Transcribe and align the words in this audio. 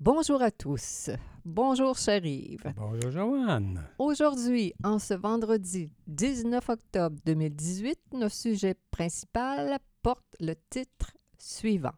Bonjour 0.00 0.42
à 0.42 0.50
tous. 0.50 1.10
Bonjour, 1.44 1.96
cher 1.96 2.24
Yves. 2.24 2.74
Bonjour, 2.76 3.12
Joanne. 3.12 3.86
Aujourd'hui, 3.98 4.74
en 4.82 4.98
ce 4.98 5.14
vendredi 5.14 5.88
19 6.08 6.68
octobre 6.68 7.16
2018, 7.24 7.98
notre 8.14 8.34
sujet 8.34 8.74
principal 8.90 9.78
porte 10.02 10.36
le 10.40 10.54
titre 10.68 11.12
suivant 11.38 11.94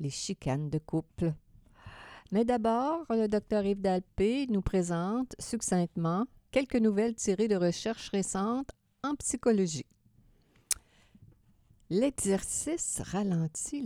Les 0.00 0.10
chicanes 0.10 0.70
de 0.70 0.78
couple. 0.78 1.34
Mais 2.32 2.44
d'abord, 2.44 3.06
le 3.10 3.28
docteur 3.28 3.64
Yves 3.64 3.80
Dalpé 3.80 4.48
nous 4.48 4.62
présente 4.62 5.36
succinctement 5.38 6.26
quelques 6.50 6.76
nouvelles 6.76 7.14
tirées 7.14 7.48
de 7.48 7.56
recherches 7.56 8.10
récentes 8.10 8.72
en 9.04 9.14
psychologie. 9.14 9.86
L'exercice 11.90 13.00
ralentit 13.12 13.82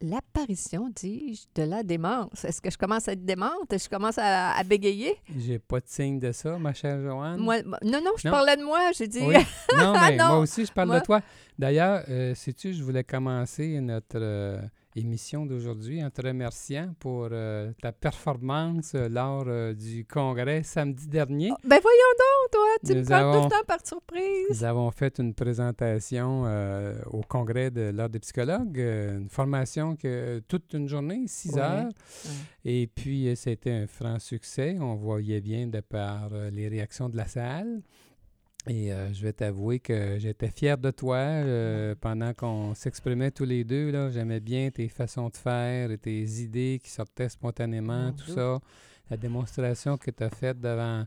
l'apparition, 0.00 0.90
dis-je, 0.92 1.44
de 1.54 1.68
la 1.68 1.84
démence. 1.84 2.44
Est-ce 2.44 2.60
que 2.60 2.68
je 2.68 2.76
commence 2.76 3.06
à 3.06 3.12
être 3.12 3.24
démente? 3.24 3.70
Je 3.70 3.88
commence 3.88 4.18
à, 4.18 4.60
bégayer? 4.64 5.16
J'ai 5.38 5.60
pas 5.60 5.78
de 5.78 5.86
signe 5.86 6.18
de 6.18 6.32
ça, 6.32 6.58
ma 6.58 6.72
chère 6.72 7.00
Joanne. 7.00 7.38
Moi, 7.38 7.62
non, 7.62 8.00
non, 8.04 8.10
je 8.16 8.28
parlais 8.28 8.56
de 8.56 8.64
moi, 8.64 8.90
j'ai 8.96 9.06
dit. 9.06 9.20
Non, 9.78 9.94
mais 9.94 10.16
moi 10.16 10.38
aussi, 10.38 10.66
je 10.66 10.72
parle 10.72 10.98
de 10.98 11.04
toi. 11.04 11.20
D'ailleurs, 11.58 12.02
euh, 12.08 12.34
sais-tu, 12.34 12.74
je 12.74 12.82
voulais 12.82 13.04
commencer 13.04 13.80
notre. 13.80 14.16
Euh, 14.16 14.60
émission 14.96 15.46
d'aujourd'hui 15.46 16.04
en 16.04 16.10
te 16.10 16.22
remerciant 16.22 16.94
pour 16.98 17.28
euh, 17.32 17.72
ta 17.80 17.92
performance 17.92 18.92
euh, 18.94 19.08
lors 19.08 19.44
euh, 19.46 19.72
du 19.74 20.04
congrès 20.04 20.62
samedi 20.62 21.08
dernier. 21.08 21.50
Oh, 21.52 21.56
ben 21.64 21.78
voyons 21.80 21.98
donc, 22.18 22.50
toi, 22.50 22.68
tu 22.84 22.94
me 22.94 23.04
prends 23.04 23.32
tout 23.32 23.44
le 23.44 23.50
temps 23.50 23.64
par 23.66 23.86
surprise. 23.86 24.46
Nous 24.50 24.64
avons 24.64 24.90
fait 24.90 25.18
une 25.18 25.34
présentation 25.34 26.42
au 27.10 27.22
congrès 27.22 27.70
de 27.70 27.90
l'Ordre 27.90 28.12
des 28.12 28.18
psychologues, 28.20 28.78
une 28.78 29.28
formation 29.28 29.96
que 29.96 30.40
toute 30.48 30.72
une 30.74 30.88
journée, 30.88 31.24
six 31.26 31.56
heures. 31.56 31.88
Et 32.64 32.86
puis, 32.86 33.34
c'était 33.36 33.70
un 33.70 33.86
franc 33.86 34.18
succès. 34.18 34.76
On 34.80 34.94
voyait 34.96 35.40
bien 35.40 35.66
de 35.66 35.80
par 35.80 36.30
les 36.50 36.68
réactions 36.68 37.08
de 37.08 37.16
la 37.16 37.26
salle. 37.26 37.82
Et 38.68 38.92
euh, 38.92 39.12
je 39.12 39.22
vais 39.22 39.32
t'avouer 39.32 39.80
que 39.80 40.18
j'étais 40.18 40.48
fier 40.48 40.78
de 40.78 40.92
toi 40.92 41.16
euh, 41.16 41.96
pendant 42.00 42.32
qu'on 42.32 42.74
s'exprimait 42.74 43.32
tous 43.32 43.44
les 43.44 43.64
deux. 43.64 44.10
J'aimais 44.10 44.38
bien 44.38 44.70
tes 44.70 44.88
façons 44.88 45.28
de 45.28 45.36
faire 45.36 45.90
et 45.90 45.98
tes 45.98 46.22
idées 46.22 46.80
qui 46.82 46.90
sortaient 46.90 47.28
spontanément, 47.28 48.12
tout 48.12 48.30
ça. 48.30 48.60
La 49.10 49.16
démonstration 49.16 49.98
que 49.98 50.12
tu 50.12 50.22
as 50.22 50.30
faite 50.30 50.60
devant 50.60 51.04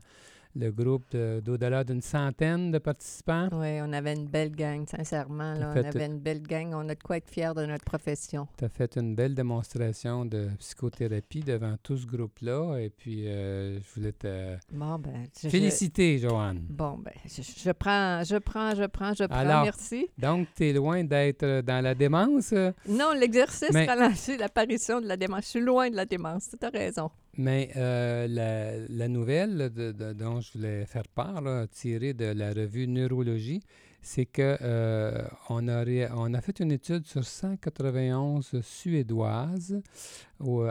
le 0.58 0.70
groupe 0.70 1.14
d'au-delà 1.14 1.84
d'une 1.84 2.00
centaine 2.00 2.70
de 2.70 2.78
participants. 2.78 3.48
Oui, 3.52 3.80
on 3.82 3.92
avait 3.92 4.14
une 4.14 4.26
belle 4.26 4.52
gang, 4.52 4.86
sincèrement. 4.86 5.54
Là, 5.54 5.74
on 5.74 5.84
avait 5.84 6.06
une 6.06 6.18
belle 6.18 6.42
gang. 6.42 6.72
On 6.74 6.88
a 6.88 6.94
de 6.94 7.02
quoi 7.02 7.18
être 7.18 7.28
fiers 7.28 7.52
de 7.54 7.66
notre 7.66 7.84
profession. 7.84 8.48
Tu 8.56 8.64
as 8.64 8.68
fait 8.68 8.96
une 8.96 9.14
belle 9.14 9.34
démonstration 9.34 10.24
de 10.24 10.48
psychothérapie 10.58 11.40
devant 11.40 11.76
tout 11.82 11.96
ce 11.96 12.06
groupe-là. 12.06 12.78
Et 12.78 12.90
puis, 12.90 13.28
euh, 13.28 13.78
je 13.80 13.94
voulais 13.94 14.12
te 14.12 14.56
bon, 14.72 14.98
ben, 14.98 15.26
féliciter, 15.34 16.18
Joanne. 16.18 16.64
Bon, 16.70 16.98
ben, 16.98 17.12
je, 17.26 17.72
prends, 17.72 18.22
je 18.24 18.36
prends, 18.36 18.74
je 18.74 18.84
prends, 18.84 19.14
je 19.14 19.24
prends. 19.24 19.36
Alors, 19.36 19.64
Merci. 19.64 20.08
Donc, 20.18 20.48
tu 20.56 20.68
es 20.68 20.72
loin 20.72 21.04
d'être 21.04 21.60
dans 21.62 21.82
la 21.82 21.94
démence? 21.94 22.52
Non, 22.88 23.12
l'exercice 23.12 23.72
Mais... 23.72 23.86
ralentit 23.86 24.36
l'apparition 24.36 25.00
de 25.00 25.06
la 25.06 25.16
démence. 25.16 25.44
Je 25.44 25.48
suis 25.50 25.60
loin 25.60 25.90
de 25.90 25.96
la 25.96 26.06
démence. 26.06 26.48
Tu 26.58 26.66
as 26.66 26.70
raison. 26.70 27.10
Mais 27.38 27.70
euh, 27.76 28.86
la, 28.88 29.08
nouvelle 29.08 29.70
dont 30.14 30.40
je 30.40 30.52
voulais 30.52 30.86
faire 30.86 31.06
part, 31.08 31.42
tirée 31.70 32.14
de 32.14 32.24
la 32.26 32.52
revue 32.52 32.86
Neurologie, 32.86 33.62
c'est 34.00 34.24
qu'on 34.24 34.56
euh, 34.62 35.26
a, 35.50 36.16
on 36.16 36.34
a 36.34 36.40
fait 36.40 36.60
une 36.60 36.72
étude 36.72 37.06
sur 37.06 37.24
191 37.24 38.60
Suédoises 38.62 39.82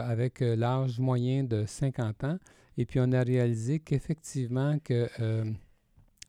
avec 0.00 0.42
euh, 0.42 0.56
l'âge 0.56 0.98
moyen 0.98 1.44
de 1.44 1.64
50 1.66 2.24
ans. 2.24 2.38
Et 2.78 2.84
puis, 2.84 2.98
on 3.00 3.12
a 3.12 3.22
réalisé 3.22 3.78
qu'effectivement, 3.78 4.78
que 4.80 5.08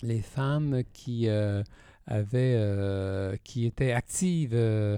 les 0.02 0.22
femmes 0.22 0.84
qui, 0.94 1.28
avaient, 2.06 3.40
qui 3.44 3.66
étaient 3.66 3.92
actives 3.92 4.98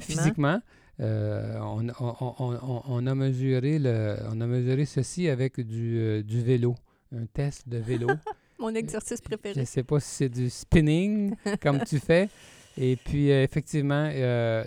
physiquement 0.00 0.60
euh, 1.02 1.58
on, 1.60 3.06
a 3.06 3.14
mesuré 3.14 3.78
le, 3.78 4.16
on 4.30 4.40
a 4.40 4.46
mesuré 4.46 4.84
ceci 4.84 5.28
avec 5.28 5.60
du, 5.60 5.98
euh, 5.98 6.22
du 6.22 6.40
vélo, 6.42 6.76
un 7.14 7.26
test 7.26 7.68
de 7.68 7.78
vélo. 7.78 8.08
Mon 8.58 8.74
exercice 8.74 9.20
préféré. 9.20 9.54
Je 9.54 9.60
ne 9.60 9.64
sais 9.64 9.82
pas 9.82 9.98
si 9.98 10.10
c'est 10.10 10.28
du 10.28 10.48
spinning 10.48 11.34
comme 11.60 11.80
tu 11.80 11.98
fais. 11.98 12.28
Et 12.76 12.96
puis, 12.96 13.32
euh, 13.32 13.42
effectivement, 13.42 14.08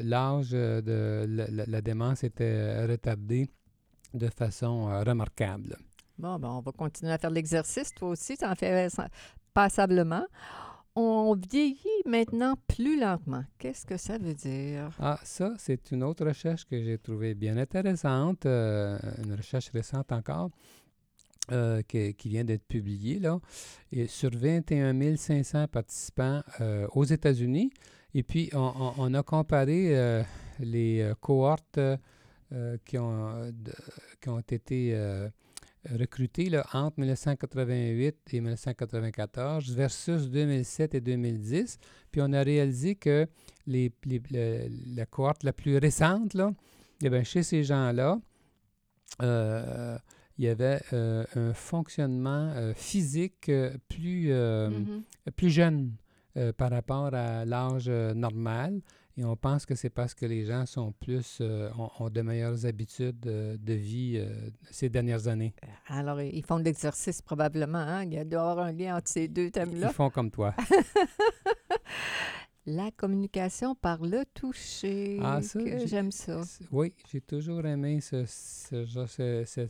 l'âge 0.02 0.52
de 0.52 1.26
la, 1.68 1.82
démence 1.82 2.24
était 2.24 2.86
retardé 2.86 3.50
de 4.14 4.28
façon 4.28 4.86
remarquable. 5.06 5.78
Bon, 6.18 6.38
ben, 6.38 6.50
on 6.50 6.62
va 6.62 6.72
continuer 6.72 7.14
à 7.14 7.18
faire 7.18 7.30
l'exercice. 7.30 7.94
Toi 7.96 8.10
aussi, 8.10 8.38
tu 8.38 8.46
en 8.46 8.56
fais 8.56 8.88
passablement 9.54 10.26
on 10.96 11.36
vieillit 11.36 12.02
maintenant 12.06 12.56
plus 12.68 13.00
lentement. 13.00 13.44
Qu'est-ce 13.60 13.86
que 13.86 13.98
ça 13.98 14.18
veut 14.18 14.34
dire? 14.34 14.90
Ah, 15.00 15.20
ça, 15.24 15.54
c'est 15.58 15.92
une 15.92 16.04
autre 16.04 16.26
recherche 16.26 16.66
que 16.66 16.82
j'ai 16.82 16.98
trouvée 16.98 17.36
bien 17.36 17.58
intéressante, 17.58 18.46
euh, 18.46 18.98
une 19.24 19.34
recherche 19.34 19.70
récente 19.70 20.12
encore, 20.12 20.52
euh, 21.52 21.82
qui, 21.84 22.30
vient 22.30 22.46
d'être 22.46 22.66
publiée, 22.66 23.20
là, 23.20 23.40
sur 24.08 24.32
21 24.32 25.18
500 25.18 25.68
participants 25.68 26.42
euh, 26.62 26.88
aux 26.94 27.04
États-Unis. 27.04 27.72
Et 28.14 28.24
puis, 28.24 28.50
on, 28.54 29.14
a 29.14 29.24
comparé 29.24 30.24
les 30.62 31.12
cohortes 31.20 31.82
qui, 32.86 32.98
ont, 32.98 33.54
qui 34.22 34.30
ont 34.30 34.40
été 34.40 34.96
recrutés 36.00 36.50
là, 36.50 36.66
entre 36.74 37.00
1988 37.00 38.34
et 38.34 38.42
1994 38.42 39.76
versus 39.76 40.30
2007 40.30 40.96
et 40.96 41.02
2010. 41.02 41.78
Puis 42.12 42.22
on 42.22 42.34
a 42.34 42.42
réalisé 42.42 42.96
que 42.96 43.28
les, 43.68 43.92
la 44.96 45.06
cohorte 45.06 45.44
la 45.44 45.54
plus 45.54 45.78
récente, 45.78 46.34
là, 46.34 46.52
eh 47.04 47.10
bien, 47.10 47.24
chez 47.24 47.44
ces 47.44 47.64
gens-là, 47.64 48.20
euh, 49.22 49.98
il 50.38 50.46
y 50.46 50.48
avait 50.48 50.82
euh, 50.94 51.24
un 51.36 51.54
fonctionnement 51.54 52.52
euh, 52.56 52.74
physique 52.74 53.52
plus, 53.88 54.32
mm-hmm. 54.32 55.02
plus 55.36 55.50
jeune 55.50 55.94
par 56.58 56.70
rapport 56.72 57.14
à 57.14 57.46
l'âge 57.46 57.90
normal. 57.90 58.82
Et 59.18 59.24
on 59.24 59.38
pense 59.38 59.66
que 59.66 59.76
c'est 59.76 59.90
parce 59.90 60.14
que 60.14 60.26
les 60.26 60.44
gens 60.44 60.66
sont 60.66 60.92
plus, 60.92 61.38
euh, 61.40 61.70
ont, 62.00 62.10
de 62.10 62.22
meilleures 62.22 62.66
habitudes 62.66 63.22
de 63.22 63.74
vie 63.74 64.18
euh, 64.18 64.50
ces 64.72 64.90
dernières 64.90 65.28
années. 65.30 65.54
Alors, 65.88 66.22
ils 66.22 66.44
font 66.44 66.60
de 66.60 66.66
l'exercice 66.66 67.22
probablement. 67.22 67.78
Hein? 67.78 68.04
Il 68.04 68.14
y 68.14 68.18
a 68.18 68.26
d'avoir 68.26 68.60
un 68.60 68.74
lien 68.74 68.98
entre 68.98 69.10
ces 69.10 69.30
deux 69.30 69.52
thèmes-là. 69.52 69.88
Ils 69.90 69.94
font 69.94 70.10
comme 70.10 70.32
toi. 70.32 70.54
La 72.66 72.90
communication 72.92 73.76
par 73.76 74.02
le 74.02 74.26
toucher. 74.34 75.20
Ah, 75.22 75.42
ça, 75.42 75.60
j'aime 75.86 76.12
ça. 76.12 76.42
Oui, 76.72 76.94
j'ai 77.12 77.22
toujours 77.22 77.64
aimé 77.66 78.02
ce, 78.02 78.26
ce, 78.26 78.86
ce, 78.86 79.68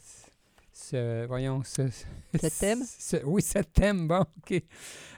ce 0.72 1.26
voyons, 1.28 1.62
ce, 1.66 1.82
thème? 2.58 2.84
oui, 3.26 3.42
ce 3.42 3.60
thème. 3.60 4.08
Bon, 4.08 4.22
OK. 4.22 4.64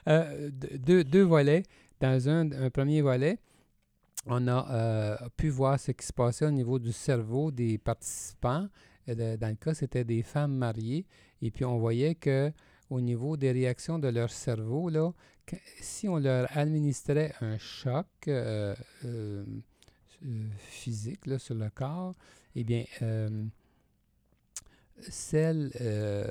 Euh, 0.08 0.50
deux, 0.52 1.04
deux 1.04 1.22
volets. 1.22 1.62
Dans 2.00 2.28
un, 2.28 2.50
un 2.52 2.70
premier 2.70 3.00
volet, 3.02 3.38
on 4.26 4.46
a 4.48 4.70
euh, 4.70 5.16
pu 5.36 5.48
voir 5.48 5.78
ce 5.78 5.92
qui 5.92 6.06
se 6.06 6.12
passait 6.12 6.46
au 6.46 6.50
niveau 6.50 6.78
du 6.78 6.92
cerveau 6.92 7.50
des 7.50 7.78
participants. 7.78 8.68
Euh, 9.08 9.36
dans 9.36 9.48
le 9.48 9.54
cas, 9.54 9.74
c'était 9.74 10.04
des 10.04 10.22
femmes 10.22 10.56
mariées. 10.56 11.06
Et 11.40 11.50
puis, 11.50 11.64
on 11.64 11.78
voyait 11.78 12.14
que 12.14 12.52
au 12.90 13.00
niveau 13.00 13.36
des 13.36 13.52
réactions 13.52 13.98
de 13.98 14.08
leur 14.08 14.30
cerveau, 14.30 14.88
là, 14.88 15.12
si 15.80 16.08
on 16.08 16.18
leur 16.18 16.46
administrait 16.56 17.34
un 17.40 17.58
choc 17.58 18.06
euh, 18.28 18.74
physique 20.58 21.20
sur 21.38 21.54
le 21.54 21.70
corps, 21.70 22.14
eh 22.54 22.64
bien, 22.64 22.84
celles, 25.08 25.70
euh, 25.80 26.26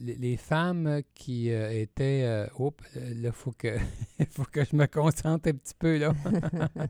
les 0.00 0.36
femmes 0.36 1.02
qui 1.14 1.50
euh, 1.50 1.70
étaient. 1.70 2.22
Euh, 2.24 2.46
oups, 2.58 2.82
là, 2.94 3.32
faut 3.32 3.52
que, 3.52 3.76
faut 4.30 4.44
que 4.44 4.64
je 4.64 4.76
me 4.76 4.86
concentre 4.86 5.48
un 5.48 5.54
petit 5.54 5.74
peu, 5.78 5.98
là. 5.98 6.14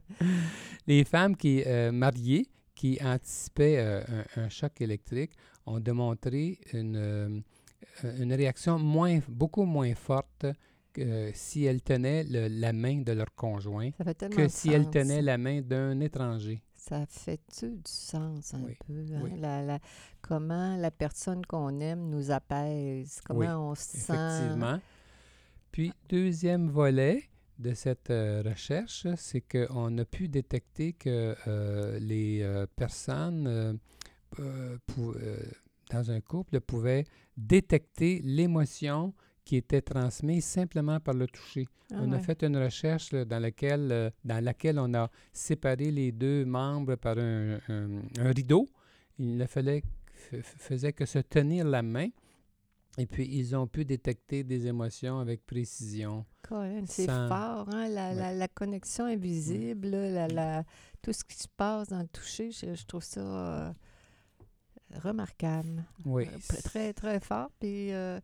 les 0.86 1.04
femmes 1.04 1.36
qui 1.36 1.62
mariées, 1.92 2.46
qui 2.74 2.98
anticipaient 3.02 4.02
un, 4.36 4.48
choc 4.48 4.80
électrique, 4.80 5.32
ont 5.66 5.80
démontré 5.80 6.58
une, 6.72 7.42
euh, 8.04 8.20
une 8.20 8.32
réaction 8.32 8.78
moins, 8.78 9.20
beaucoup 9.28 9.64
moins 9.64 9.94
forte 9.94 10.46
que 10.92 11.30
si 11.34 11.64
elles 11.64 11.82
tenaient 11.82 12.24
le- 12.24 12.48
la 12.48 12.72
main 12.72 13.00
de 13.00 13.12
leur 13.12 13.34
conjoint 13.34 13.90
que 14.36 14.48
si 14.48 14.70
elles 14.72 14.90
tenaient 14.90 15.22
la 15.22 15.38
main 15.38 15.62
d'un 15.62 16.00
étranger. 16.00 16.62
Ça 16.88 17.06
fait-tu 17.06 17.70
du 17.76 17.80
sens 17.84 18.54
un 18.54 18.62
Oui, 18.64 18.76
peu? 18.84 19.04
hein? 19.14 19.20
oui. 19.22 19.38
La- 19.38 19.62
la- 19.62 19.78
comment 20.20 20.76
la 20.76 20.90
personne 20.90 21.46
qu'on 21.46 21.78
aime 21.78 22.08
nous 22.10 22.32
apaise? 22.32 23.20
Comment 23.24 23.38
Oui, 23.40 23.46
on 23.46 23.74
se 23.76 23.82
sent? 23.98 24.12
Effectivement. 24.14 24.80
Puis, 25.70 25.92
deuxième 26.08 26.68
volet 26.68 27.22
de 27.60 27.72
cette 27.72 28.10
euh, 28.10 28.42
recherche, 28.44 29.06
c'est 29.16 29.42
qu'on 29.42 29.96
a 29.96 30.04
pu 30.04 30.26
détecter 30.26 30.92
que 30.94 31.36
euh, 31.46 32.00
les 32.00 32.42
euh, 32.42 32.66
personnes 32.74 33.78
dans 34.38 36.10
un 36.10 36.20
couple 36.20 36.60
pouvaient 36.60 37.04
détecter 37.36 38.20
l'émotion 38.24 39.14
qui 39.44 39.56
était 39.56 39.82
transmise 39.82 40.44
simplement 40.44 41.00
par 41.00 41.14
le 41.14 41.26
toucher. 41.26 41.66
Ah 41.92 41.96
on 42.00 42.12
a 42.12 42.18
fait 42.20 42.42
une 42.44 42.56
recherche 42.56 43.12
là, 43.12 43.24
dans, 43.24 43.38
laquelle, 43.40 43.88
euh, 43.92 44.10
dans 44.24 44.42
laquelle 44.42 44.78
on 44.78 44.94
a 44.94 45.10
séparé 45.32 45.90
les 45.90 46.12
deux 46.12 46.44
membres 46.44 46.94
par 46.96 47.18
un, 47.18 47.58
un- 47.68 48.02
un 48.18 48.32
rideau. 48.32 48.68
Il 49.18 49.36
ne 49.36 49.46
fallait 49.46 49.82
faisait 50.42 50.92
que 50.92 51.04
se 51.04 51.18
tenir 51.18 51.66
la 51.66 51.82
main. 51.82 52.08
Et 52.98 53.06
puis, 53.06 53.26
ils 53.26 53.56
ont 53.56 53.66
pu 53.66 53.84
détecter 53.84 54.44
des 54.44 54.66
émotions 54.66 55.18
avec 55.18 55.44
précision. 55.46 56.24
C'est 56.86 57.06
sans- 57.06 57.26
fort, 57.28 57.68
hein? 57.72 57.88
La, 57.88 58.10
Ouais. 58.10 58.14
la- 58.14 58.34
la 58.34 58.48
connexion 58.48 59.06
invisible, 59.06 59.88
la, 59.88 60.28
la- 60.28 60.64
tout 61.00 61.12
ce 61.12 61.24
qui 61.24 61.34
se 61.36 61.48
passe 61.56 61.88
dans 61.88 62.00
le 62.00 62.08
toucher, 62.08 62.50
je, 62.52 62.74
je 62.74 62.84
trouve 62.84 63.02
ça 63.02 63.20
euh, 63.20 63.72
remarquable. 65.02 65.84
Oui. 66.04 66.26
Euh, 66.26 66.56
Très, 66.64 66.92
très 66.92 67.20
fort. 67.20 67.50
Puis 67.58 67.92
euh, 67.92 68.20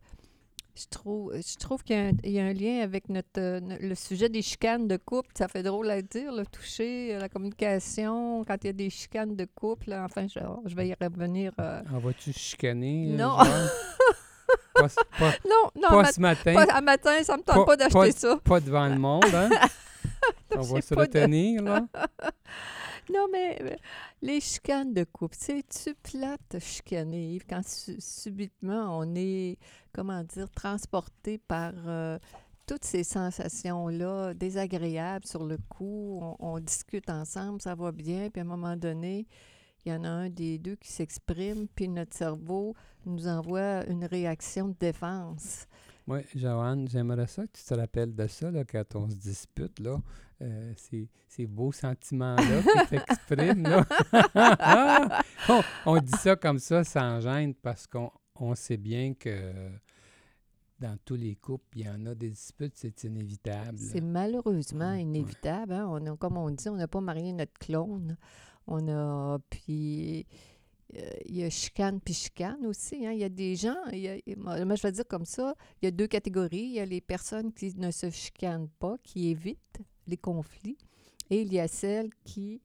je 0.79 0.87
trouve, 0.89 1.33
je 1.35 1.55
trouve 1.57 1.83
qu'il 1.83 1.95
y, 1.95 1.99
a 1.99 2.03
un- 2.07 2.11
il 2.23 2.31
y 2.31 2.39
a 2.39 2.45
un 2.45 2.53
lien 2.53 2.81
avec 2.81 3.09
notre, 3.09 3.39
euh, 3.39 3.59
le 3.81 3.95
sujet 3.95 4.29
des 4.29 4.41
chicanes 4.41 4.87
de 4.87 4.97
couple. 4.97 5.29
Ça 5.37 5.47
fait 5.47 5.63
drôle 5.63 5.89
à 5.91 6.01
dire, 6.01 6.31
le 6.31 6.45
toucher, 6.45 7.15
euh, 7.15 7.19
la 7.19 7.29
communication, 7.29 8.43
quand 8.45 8.55
il 8.63 8.67
y 8.67 8.69
a 8.69 8.73
des 8.73 8.89
chicanes 8.89 9.35
de 9.35 9.45
couple. 9.45 9.89
là, 9.89 10.05
enfin, 10.05 10.27
je, 10.27 10.39
je 10.65 10.75
vais 10.75 10.87
y 10.89 10.93
revenir. 10.99 11.51
euh. 11.59 11.81
En 11.93 11.99
vas-tu 11.99 12.31
chicaner? 12.33 13.09
euh, 13.13 13.17
Non. 13.17 13.37
Pas, 14.73 14.87
Non, 15.49 15.69
non, 15.75 15.89
pas 15.89 16.11
ce 16.11 16.19
matin, 16.21 16.53
mat- 16.53 16.65
pas- 16.67 16.73
à 16.73 16.81
matin, 16.81 17.23
ça 17.23 17.35
me 17.37 17.43
tente 17.43 17.55
Pas- 17.57 17.65
pas 17.65 17.75
d'acheter 17.77 18.11
ça. 18.13 18.37
pas 18.43 18.59
devant 18.59 18.87
le 18.87 18.97
monde. 18.97 19.23
Hein? 19.33 19.49
On 20.55 20.61
va 20.61 20.81
se 20.81 20.93
de- 20.93 20.99
retenir, 20.99 21.61
là. 21.63 21.85
Non, 23.11 23.25
mais 23.31 23.57
les 24.21 24.39
chicanes 24.39 24.93
de 24.93 25.03
couple, 25.03 25.35
c'est-tu 25.39 25.95
plate 25.95 26.41
de 26.51 26.59
chicaner, 26.59 27.33
Yves, 27.33 27.45
quand 27.49 27.65
su- 27.65 27.97
subitement 27.99 28.99
on 28.99 29.15
est, 29.15 29.57
comment 29.99 30.23
dire, 30.23 30.49
transporté 30.49 31.37
par 31.39 31.73
euh, 31.85 32.17
toutes 32.65 32.85
ces 32.85 33.03
sensations-là 33.03 34.33
désagréables 34.33 35.25
sur 35.25 35.43
le 35.45 35.57
coup, 35.67 36.19
on, 36.21 36.37
on 36.39 36.59
discute 36.61 37.09
ensemble, 37.09 37.61
ça 37.61 37.75
va 37.75 37.91
bien, 37.91 38.29
puis 38.29 38.39
à 38.39 38.45
un 38.45 38.47
moment 38.47 38.77
donné, 38.77 39.27
il 39.83 39.91
y 39.91 39.93
en 39.93 40.05
a 40.05 40.09
un 40.09 40.29
des 40.29 40.57
deux 40.57 40.77
qui 40.77 40.89
s'exprime, 40.89 41.67
puis 41.75 41.89
notre 41.89 42.15
cerveau 42.15 42.75
nous 43.05 43.27
envoie 43.27 43.85
une 43.87 44.05
réaction 44.05 44.69
de 44.69 44.75
défense. 44.79 45.67
Oui, 46.07 46.19
Joanne, 46.33 46.87
j'aimerais 46.87 47.27
ça 47.27 47.45
que 47.45 47.51
tu 47.51 47.63
te 47.65 47.73
rappelles 47.73 48.15
de 48.15 48.27
ça 48.27 48.49
là, 48.51 48.63
quand 48.63 48.95
on 48.95 49.09
se 49.09 49.15
dispute, 49.15 49.79
là. 49.79 49.97
Euh, 50.41 50.71
ces, 50.77 51.09
ces 51.27 51.45
beaux 51.45 51.73
sentiments-là 51.73 52.61
qui 52.61 52.87
t'expriment, 52.95 53.83
on, 55.49 55.61
on 55.85 55.97
dit 55.99 56.17
ça 56.17 56.37
comme 56.37 56.59
ça 56.59 56.85
sans 56.85 57.19
gêne 57.19 57.53
parce 57.53 57.85
qu'on 57.85 58.09
on 58.39 58.55
sait 58.55 58.77
bien 58.77 59.13
que 59.13 59.51
dans 60.79 60.97
tous 61.05 61.15
les 61.15 61.35
couples, 61.35 61.77
il 61.77 61.85
y 61.85 61.89
en 61.89 62.05
a 62.05 62.15
des 62.15 62.29
disputes, 62.29 62.73
c'est 62.75 63.03
inévitable. 63.03 63.77
C'est 63.77 64.01
malheureusement 64.01 64.93
inévitable. 64.93 65.73
hein. 65.73 65.87
On 65.89 66.05
a, 66.05 66.15
comme 66.17 66.37
on 66.37 66.49
dit, 66.51 66.69
on 66.69 66.75
n'a 66.75 66.87
pas 66.87 67.01
marié 67.01 67.33
notre 67.33 67.53
clone. 67.59 68.15
On 68.67 68.87
a, 68.87 69.39
puis, 69.49 70.25
euh, 70.95 71.09
il 71.25 71.37
y 71.37 71.43
a 71.43 71.49
chicane 71.49 71.99
puis 71.99 72.13
chicane 72.13 72.65
aussi. 72.65 73.05
hein. 73.05 73.11
Il 73.11 73.19
y 73.19 73.23
a 73.23 73.29
des 73.29 73.55
gens, 73.55 73.75
il 73.91 73.99
y 73.99 74.07
a- 74.09 74.19
moi, 74.37 74.63
moi, 74.63 74.75
je 74.75 74.83
vais 74.83 74.91
dire 74.91 75.07
comme 75.07 75.25
ça, 75.25 75.55
il 75.81 75.85
y 75.85 75.87
a 75.87 75.91
deux 75.91 76.07
catégories. 76.07 76.61
Il 76.63 76.73
y 76.73 76.79
a 76.79 76.85
les 76.85 77.01
personnes 77.01 77.51
qui 77.53 77.73
ne 77.75 77.91
se 77.91 78.09
chicanent 78.09 78.69
pas, 78.79 78.95
qui 79.03 79.29
évitent 79.29 79.79
les 80.07 80.17
conflits, 80.17 80.77
et 81.29 81.41
il 81.41 81.53
y 81.53 81.59
a 81.59 81.67
celles 81.67 82.09
qui 82.23 82.61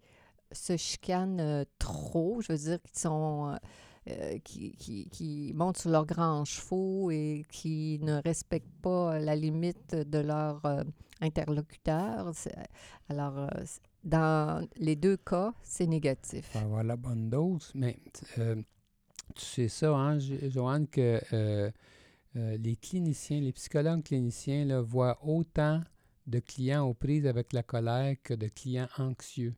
se 0.53 0.77
chicanent 0.77 1.41
euh, 1.41 1.65
trop, 1.79 2.41
je 2.41 2.53
veux 2.53 2.59
dire, 2.59 2.79
qui 2.83 2.99
sont... 3.01 3.51
euh, 3.53 3.57
euh, 4.09 4.39
qui, 4.45 4.77
qui, 4.77 5.53
montent 5.55 5.79
sur 5.79 5.91
leurs 5.91 6.05
grands 6.05 6.45
chevaux 6.45 7.11
et 7.11 7.45
qui 7.51 7.99
ne 8.03 8.21
respectent 8.23 8.81
pas 8.83 9.19
la 9.19 9.35
limite 9.35 9.95
de 9.95 10.19
leur 10.19 10.65
euh, 10.67 10.85
interlocuteur. 11.23 12.33
Alors, 13.09 13.39
euh, 13.39 13.49
dans 14.03 14.69
les 14.77 14.95
deux 14.97 15.17
cas, 15.17 15.55
c'est 15.63 15.87
négatif. 15.87 16.51
faut 16.53 16.59
avoir 16.59 16.85
la 16.85 16.97
bonne 16.97 17.31
dose. 17.31 17.71
Mais 17.75 17.97
tu 19.35 19.45
sais 19.45 19.69
ça, 19.69 19.95
hein, 19.95 20.19
Jo- 20.19 20.51
Joanne, 20.51 20.87
que 20.87 21.73
les 22.35 22.77
cliniciens, 22.77 23.41
les 23.41 23.53
psychologues 23.53 24.03
cliniciens 24.03 24.83
voient 24.83 25.19
autant 25.25 25.81
de 26.27 26.41
clients 26.41 26.85
aux 26.87 26.95
prises 26.95 27.27
avec 27.27 27.53
la 27.53 27.63
colère 27.63 28.17
que 28.23 28.35
de 28.35 28.49
clients 28.49 28.89
anxieux. 28.99 29.55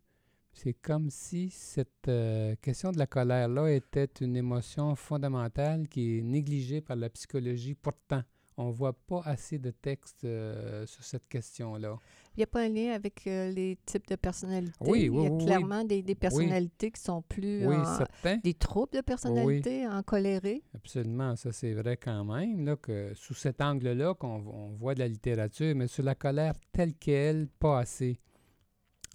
C'est 0.58 0.73
comme 0.73 1.11
si 1.11 1.50
cette 1.50 2.08
euh, 2.08 2.55
question 2.62 2.91
de 2.91 2.99
la 2.99 3.06
colère-là 3.06 3.70
était 3.73 4.08
une 4.23 4.37
émotion 4.37 4.94
fondamentale 4.94 5.87
qui 5.87 6.19
est 6.19 6.23
négligée 6.23 6.81
par 6.81 6.97
la 6.97 7.11
psychologie. 7.11 7.75
Pourtant, 7.75 8.23
on 8.56 8.69
ne 8.69 8.73
voit 8.73 8.94
pas 8.94 9.20
assez 9.26 9.58
de 9.58 9.70
textes 9.70 10.25
euh, 10.25 10.87
sur 10.87 11.05
cette 11.05 11.29
question-là. 11.29 11.99
Il 12.35 12.38
n'y 12.38 12.44
a 12.44 12.47
pas 12.47 12.62
un 12.62 12.70
lien 12.70 12.93
avec 12.93 13.26
euh, 13.26 13.50
les 13.53 13.76
types 13.85 14.06
de 14.08 14.17
personnalités. 14.17 14.75
Oui, 14.81 15.03
Il 15.03 15.11
oui, 15.11 15.25
y 15.25 15.26
a 15.26 15.31
oui, 15.31 15.44
clairement 15.44 15.85
des, 15.85 16.00
des 16.03 16.14
personnalités 16.14 16.91
qui 16.91 17.02
sont 17.02 17.20
plus 17.20 17.67
Oui, 17.67 17.76
en- 17.76 18.37
des 18.43 18.55
troubles 18.55 18.93
de 18.94 19.02
personnalité 19.02 19.87
en 19.87 20.02
coléré. 20.02 20.62
Absolument, 20.75 21.37
ça 21.37 21.52
c'est 21.52 21.75
vrai 21.75 21.99
quand 21.99 22.25
même, 22.25 22.64
là, 22.64 22.76
que 22.76 23.12
sous 23.14 23.35
cet 23.35 23.61
angle-là 23.61 24.14
qu'on 24.14 24.43
on 24.47 24.69
voit 24.70 24.94
de 24.94 25.00
la 25.00 25.09
littérature, 25.09 25.75
mais 25.76 25.87
sur 25.87 26.02
la 26.02 26.14
colère 26.14 26.55
telle 26.73 26.94
qu'elle, 26.94 27.47
pas 27.59 27.81
assez. 27.81 28.19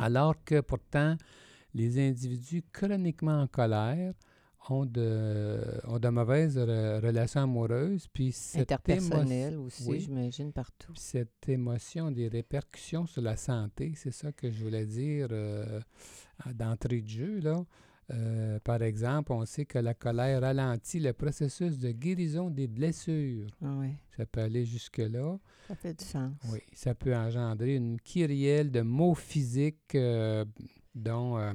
Alors 0.01 0.35
que 0.43 0.61
pourtant, 0.61 1.15
les 1.73 1.99
individus 2.05 2.63
chroniquement 2.71 3.41
en 3.41 3.47
colère 3.47 4.13
ont 4.69 4.85
de, 4.85 5.59
ont 5.87 5.97
de 5.99 6.09
mauvaises 6.09 6.57
re- 6.57 6.99
relations 7.03 7.41
amoureuses, 7.41 8.07
puis 8.13 8.31
cette, 8.31 8.69
émo- 8.71 9.55
aussi, 9.65 9.83
oui. 9.89 9.99
j'imagine, 10.01 10.51
partout. 10.53 10.93
puis 10.93 11.01
cette 11.01 11.47
émotion 11.49 12.11
des 12.11 12.27
répercussions 12.27 13.05
sur 13.07 13.21
la 13.23 13.37
santé, 13.37 13.93
c'est 13.95 14.11
ça 14.11 14.31
que 14.31 14.51
je 14.51 14.63
voulais 14.63 14.85
dire 14.85 15.27
euh, 15.31 15.79
d'entrée 16.53 17.01
de 17.01 17.07
jeu, 17.09 17.39
là. 17.39 17.63
Euh, 18.13 18.59
par 18.59 18.81
exemple, 18.81 19.31
on 19.31 19.45
sait 19.45 19.65
que 19.65 19.79
la 19.79 19.93
colère 19.93 20.41
ralentit 20.41 20.99
le 20.99 21.13
processus 21.13 21.77
de 21.77 21.91
guérison 21.91 22.49
des 22.49 22.67
blessures. 22.67 23.47
Ah 23.63 23.73
oui, 23.79 23.89
Ça 24.17 24.25
peut 24.25 24.41
aller 24.41 24.65
jusque-là. 24.65 25.37
ça 25.67 25.75
fait 25.75 25.93
du 25.97 26.03
sens. 26.05 26.33
Oui, 26.51 26.59
ça 26.73 26.93
peut 26.93 27.15
engendrer 27.15 27.75
une 27.75 27.99
kyrielle 28.01 28.71
de 28.71 28.81
maux 28.81 29.15
physiques, 29.15 29.95
euh, 29.95 30.43
dont 30.93 31.37
euh, 31.37 31.53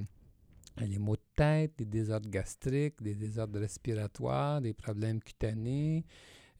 les 0.79 0.99
maux 0.99 1.17
de 1.17 1.23
tête, 1.35 1.73
des 1.79 1.85
désordres 1.85 2.31
gastriques, 2.31 3.03
des 3.03 3.15
désordres 3.15 3.59
respiratoires, 3.61 4.61
des 4.61 4.73
problèmes 4.73 5.21
cutanés, 5.21 6.05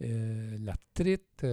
l'arthrite, 0.01 1.47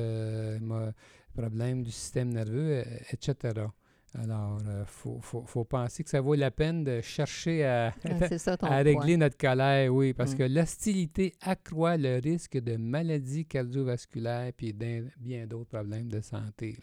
problèmes 1.33 1.83
du 1.83 1.91
système 1.91 2.33
nerveux, 2.33 2.83
etc. 3.11 3.67
Alors, 4.15 4.59
il 4.61 4.85
faut, 4.85 5.19
faut- 5.21 5.43
faut 5.45 5.63
penser 5.63 6.03
que 6.03 6.09
ça 6.09 6.21
vaut 6.21 6.35
la 6.35 6.51
peine 6.51 6.83
de 6.83 7.01
chercher 7.01 7.65
à, 7.65 7.93
Ah, 8.05 8.37
ça 8.37 8.57
à 8.61 8.77
régler 8.83 9.17
notre 9.17 9.37
colère, 9.37 9.91
oui, 9.93 10.13
parce 10.13 10.33
Mm. 10.33 10.37
que 10.37 10.43
l'hostilité 10.43 11.33
accroît 11.41 11.97
le 11.97 12.19
risque 12.19 12.57
de 12.57 12.75
maladies 12.77 13.45
cardiovasculaires 13.45 14.51
et 14.59 14.73
bien 15.17 15.47
d'autres 15.47 15.69
problèmes 15.69 16.09
de 16.09 16.21
santé. 16.21 16.77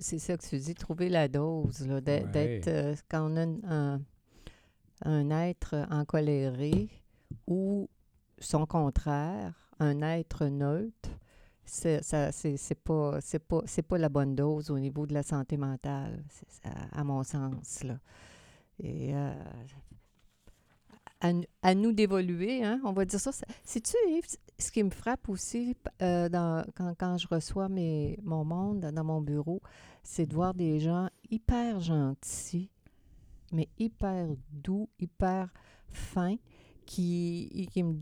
C'est 0.00 0.18
ça 0.18 0.36
que 0.36 0.44
tu 0.46 0.58
dis, 0.58 0.74
trouver 0.74 1.08
la 1.08 1.28
dose, 1.28 1.86
d'être, 2.02 2.34
Ouais. 2.34 2.60
euh, 2.66 2.94
quand 3.08 3.30
on 3.32 3.36
a 3.36 3.42
un, 3.42 3.94
un- 3.94 4.00
un 5.04 5.30
être 5.30 5.86
encoléré 5.90 6.88
ou 7.46 7.88
son 8.40 8.66
contraire, 8.66 9.54
un 9.78 10.02
être 10.02 10.46
neutre, 10.46 11.10
c'est, 11.68 12.74
pas, 12.82 13.18
pas, 13.48 13.62
pas 13.88 13.98
la 13.98 14.08
bonne 14.08 14.34
dose 14.34 14.70
au 14.70 14.78
niveau 14.78 15.06
de 15.06 15.14
la 15.14 15.22
santé 15.22 15.56
mentale, 15.56 16.24
à 16.92 17.04
mon 17.04 17.22
sens, 17.22 17.84
là. 17.84 17.98
Et 18.80 19.14
euh, 19.14 19.34
à, 21.20 21.32
à 21.62 21.74
nous 21.74 21.92
d'évoluer, 21.92 22.64
hein, 22.64 22.80
on 22.84 22.92
va 22.92 23.04
dire 23.04 23.20
ça. 23.20 23.32
C'est-tu, 23.64 23.96
ce 24.58 24.70
qui 24.70 24.82
me 24.82 24.90
frappe 24.90 25.28
aussi 25.28 25.76
euh, 26.00 26.28
quand, 26.74 26.94
quand 26.96 27.16
je 27.18 27.26
reçois 27.28 27.68
mes, 27.68 28.18
mon 28.22 28.44
monde 28.44 28.80
dans 28.80 29.04
mon 29.04 29.20
bureau, 29.20 29.60
c'est 30.02 30.26
de 30.26 30.34
voir 30.34 30.54
des 30.54 30.80
gens 30.80 31.08
hyper 31.30 31.80
gentils, 31.80 32.70
mais 33.52 33.68
hyper 33.78 34.28
doux, 34.52 34.88
hyper 34.98 35.52
fins, 35.90 36.36
qui, 36.88 37.68
qui, 37.70 37.82
me, 37.82 38.00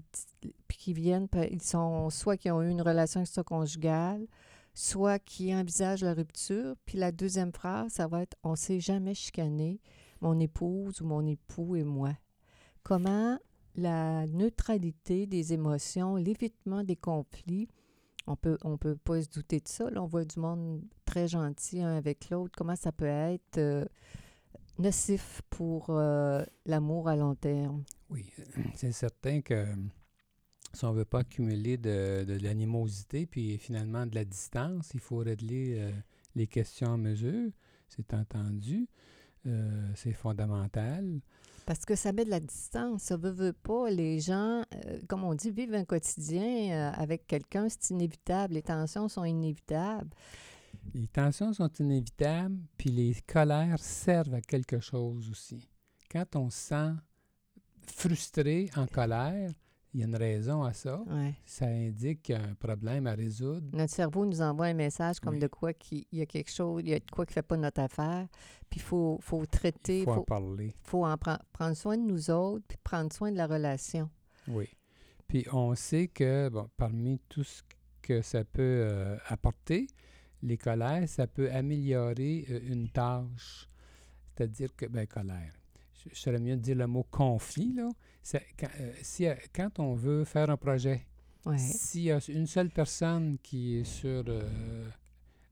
qui 0.68 0.92
viennent, 0.92 1.26
ils 1.50 1.60
sont 1.60 2.08
soit 2.08 2.36
qui 2.36 2.52
ont 2.52 2.62
eu 2.62 2.70
une 2.70 2.82
relation 2.82 3.20
extra-conjugale, 3.20 4.28
soit 4.74 5.18
qui 5.18 5.52
envisagent 5.52 6.04
la 6.04 6.14
rupture. 6.14 6.76
Puis 6.86 6.96
la 6.96 7.10
deuxième 7.10 7.52
phrase, 7.52 7.94
ça 7.94 8.06
va 8.06 8.22
être 8.22 8.36
On 8.44 8.54
s'est 8.54 8.78
jamais 8.78 9.14
chicané, 9.14 9.80
mon 10.20 10.38
épouse 10.38 11.00
ou 11.00 11.04
mon 11.04 11.26
époux 11.26 11.74
et 11.74 11.82
moi. 11.82 12.12
Comment 12.84 13.38
la 13.74 14.24
neutralité 14.28 15.26
des 15.26 15.52
émotions, 15.52 16.14
l'évitement 16.14 16.84
des 16.84 16.96
conflits, 16.96 17.68
on 18.28 18.36
peut, 18.36 18.56
on 18.62 18.78
peut 18.78 18.96
pas 18.96 19.20
se 19.20 19.28
douter 19.28 19.58
de 19.58 19.68
ça. 19.68 19.90
Là, 19.90 20.00
on 20.00 20.06
voit 20.06 20.24
du 20.24 20.38
monde 20.38 20.80
très 21.04 21.26
gentil 21.26 21.82
un 21.82 21.96
avec 21.96 22.30
l'autre. 22.30 22.52
Comment 22.56 22.76
ça 22.76 22.92
peut 22.92 23.04
être 23.04 23.58
euh, 23.58 23.84
nocif 24.78 25.42
pour 25.50 25.90
euh, 25.90 26.45
l'amour 26.64 27.09
à 27.09 27.16
long 27.16 27.35
terme? 27.35 27.85
Oui, 28.11 28.26
c'est 28.75 28.92
certain 28.92 29.40
que 29.40 29.66
si 30.76 30.85
on 30.85 30.92
ne 30.92 30.99
veut 30.99 31.04
pas 31.04 31.21
accumuler 31.21 31.76
de, 31.78 32.25
de 32.25 32.35
l'animosité, 32.35 33.26
puis 33.26 33.56
finalement 33.59 34.06
de 34.06 34.14
la 34.14 34.25
distance, 34.25 34.90
il 34.95 35.00
faut 35.00 35.18
régler 35.18 35.76
euh, 35.78 35.90
les 36.35 36.47
questions 36.47 36.88
en 36.88 36.99
mesure. 36.99 37.50
C'est 37.88 38.12
entendu. 38.12 38.87
Euh, 39.47 39.90
c'est 39.95 40.12
fondamental. 40.12 41.21
Parce 41.64 41.85
que 41.85 41.95
ça 41.95 42.12
met 42.12 42.25
de 42.25 42.30
la 42.30 42.40
distance. 42.40 43.02
Ça 43.04 43.16
veut, 43.16 43.30
veut 43.30 43.52
pas. 43.52 43.90
Les 43.90 44.21
gens, 44.21 44.62
euh, 44.75 45.00
comme 45.09 45.25
on 45.25 45.35
dit, 45.35 45.50
vivent 45.50 45.75
un 45.75 45.85
quotidien 45.85 46.92
avec 46.92 47.26
quelqu'un, 47.26 47.68
c'est 47.68 47.90
inévitable. 47.90 48.54
Les 48.54 48.62
tensions 48.62 49.09
sont 49.09 49.25
inévitables. 49.25 50.11
Les 50.94 51.08
tensions 51.08 51.52
sont 51.52 51.70
inévitables, 51.80 52.58
puis 52.78 52.90
les 52.90 53.14
colères 53.26 53.78
servent 53.78 54.34
à 54.34 54.40
quelque 54.40 54.80
chose 54.80 55.30
aussi. 55.30 55.68
Quand 56.10 56.36
on 56.36 56.50
se 56.50 56.58
sent 56.58 56.92
frustré, 57.86 58.70
en 58.76 58.86
colère, 58.86 59.50
il 59.94 60.00
y 60.00 60.02
a 60.02 60.06
une 60.06 60.16
raison 60.16 60.62
à 60.62 60.72
ça. 60.72 61.00
Ouais. 61.06 61.34
Ça 61.46 61.66
indique 61.66 62.22
qu'il 62.22 62.34
y 62.34 62.38
a 62.38 62.42
un 62.42 62.54
problème 62.54 63.06
à 63.06 63.14
résoudre. 63.14 63.66
Notre 63.72 63.92
cerveau 63.94 64.26
nous 64.26 64.42
envoie 64.42 64.66
un 64.66 64.74
message 64.74 65.20
comme 65.20 65.34
Oui. 65.34 65.40
de 65.40 65.46
quoi 65.46 65.72
qu'il 65.72 66.04
il 66.12 66.18
y 66.18 66.22
a 66.22 66.26
quelque 66.26 66.50
chose, 66.50 66.82
il 66.84 66.90
y 66.90 66.94
a 66.94 66.98
de 66.98 67.10
quoi 67.10 67.24
qui 67.24 67.30
ne 67.30 67.34
fait 67.34 67.42
pas 67.42 67.56
notre 67.56 67.80
affaire. 67.80 68.26
Puis 68.68 68.80
il 68.80 68.82
faut, 68.82 69.18
faut 69.22 69.46
traiter, 69.46 69.98
Il 69.98 70.00
il 70.00 70.04
faut 70.04 70.10
en 70.12 70.22
parler. 70.22 70.74
faut 70.82 71.04
en 71.06 71.14
pren- 71.14 71.38
prendre 71.52 71.76
soin 71.76 71.96
de 71.96 72.02
nous 72.02 72.30
autres, 72.30 72.64
puis 72.68 72.76
prendre 72.82 73.12
soin 73.12 73.32
de 73.32 73.36
la 73.36 73.46
relation. 73.46 74.10
Oui. 74.48 74.68
Puis 75.28 75.46
on 75.52 75.74
sait 75.74 76.08
que, 76.08 76.48
bon, 76.50 76.68
parmi 76.76 77.18
tout 77.28 77.44
ce 77.44 77.62
que 78.02 78.20
ça 78.22 78.44
peut 78.44 78.62
euh, 78.62 79.16
apporter, 79.28 79.86
les 80.42 80.56
colères, 80.58 81.08
ça 81.08 81.26
peut 81.26 81.50
améliorer 81.52 82.46
euh, 82.50 82.60
une 82.68 82.88
tâche. 82.88 83.68
C'est-à-dire 84.34 84.74
que, 84.76 84.86
ben, 84.86 85.06
colère. 85.06 85.52
Je, 86.04 86.10
je 86.12 86.18
serais 86.20 86.38
mieux 86.38 86.56
de 86.56 86.60
dire 86.60 86.76
le 86.76 86.86
mot 86.86 87.04
conflit, 87.10 87.72
là. 87.74 87.88
Ça- 88.22 88.40
quand, 88.58 88.68
euh, 88.80 88.92
si, 89.02 89.26
euh, 89.26 89.34
quand 89.54 89.78
on 89.78 89.94
veut 89.94 90.24
faire 90.24 90.50
un 90.50 90.56
projet, 90.56 91.06
Ouais. 91.46 91.58
s'il 91.58 92.02
y 92.02 92.10
a 92.10 92.18
une 92.28 92.46
seule 92.46 92.70
personne 92.70 93.38
qui 93.40 93.76
est 93.76 93.84
sur 93.84 94.24
euh, 94.26 94.88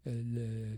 le, 0.07 0.77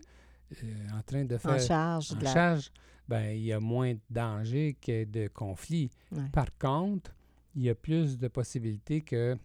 en 0.93 1.03
train 1.03 1.25
de 1.25 1.37
faire 1.39 1.53
En 1.53 1.59
charge 1.59 2.13
en 2.13 2.21
la. 2.21 2.33
charge, 2.33 2.71
ben, 3.09 3.31
il 3.31 3.45
y 3.45 3.53
a 3.53 3.59
moins 3.61 3.95
de 3.95 4.01
danger 4.11 4.77
que 4.81 5.05
de 5.05 5.29
conflit. 5.29 5.91
Ouais. 6.13 6.29
Par 6.33 6.57
contre, 6.59 7.13
il 7.55 7.63
y 7.63 7.71
a 7.71 7.75
plus 7.75 8.19
de 8.19 8.29
possibilités 8.29 9.01
que, 9.01 9.37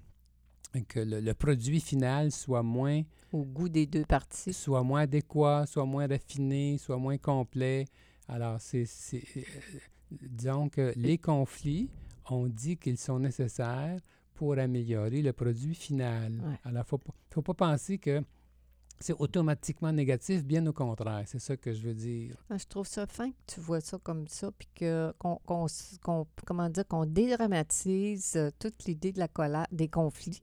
que 0.87 0.99
le, 0.99 1.19
le 1.19 1.33
produit 1.33 1.79
final 1.79 2.31
soit 2.31 2.63
moins, 2.63 3.01
Au 3.33 3.43
goût 3.43 3.69
des 3.69 3.85
deux 3.85 4.05
parties. 4.05 4.53
soit 4.53 4.83
moins 4.83 5.01
adéquat, 5.01 5.65
soit 5.65 5.85
moins 5.85 6.07
raffiné, 6.07 6.77
soit 6.77 6.97
moins 6.97 7.17
complet. 7.17 7.85
Alors, 8.27 8.59
c'est, 8.61 8.85
euh, 9.13 9.41
disons 10.21 10.69
que 10.69 10.93
les 10.95 11.17
conflits, 11.17 11.89
on 12.29 12.47
dit 12.47 12.77
qu'ils 12.77 12.97
sont 12.97 13.19
nécessaires 13.19 13.99
pour 14.33 14.57
améliorer 14.57 15.21
le 15.21 15.33
produit 15.33 15.75
final. 15.75 16.33
Ouais. 16.33 16.59
Alors, 16.63 16.63
il 16.65 16.77
ne 16.79 16.83
faut, 16.83 16.97
pas- 16.97 17.13
faut 17.29 17.41
pas 17.41 17.53
penser 17.53 17.97
que 17.97 18.23
c'est 18.99 19.13
automatiquement 19.19 19.91
négatif, 19.91 20.43
bien 20.45 20.65
au 20.67 20.73
contraire. 20.73 21.23
C'est 21.25 21.39
ça 21.39 21.57
que 21.57 21.73
je 21.73 21.81
veux 21.81 21.93
dire. 21.95 22.35
Ah, 22.49 22.57
Je 22.57 22.65
trouve 22.65 22.87
ça 22.87 23.07
fin 23.07 23.31
que 23.31 23.35
tu 23.47 23.59
vois 23.59 23.81
ça 23.81 23.97
comme 24.01 24.27
ça, 24.27 24.51
puis 24.51 24.69
que 24.75 25.11
qu'on- 25.17 25.39
comment 26.45 26.69
dire, 26.69 26.87
qu'on 26.87 27.05
dédramatise 27.05 28.33
euh, 28.35 28.49
toute 28.59 28.83
l'idée 28.85 29.11
de 29.11 29.19
la 29.19 29.27
colère, 29.27 29.65
des 29.71 29.87
conflits, 29.89 30.39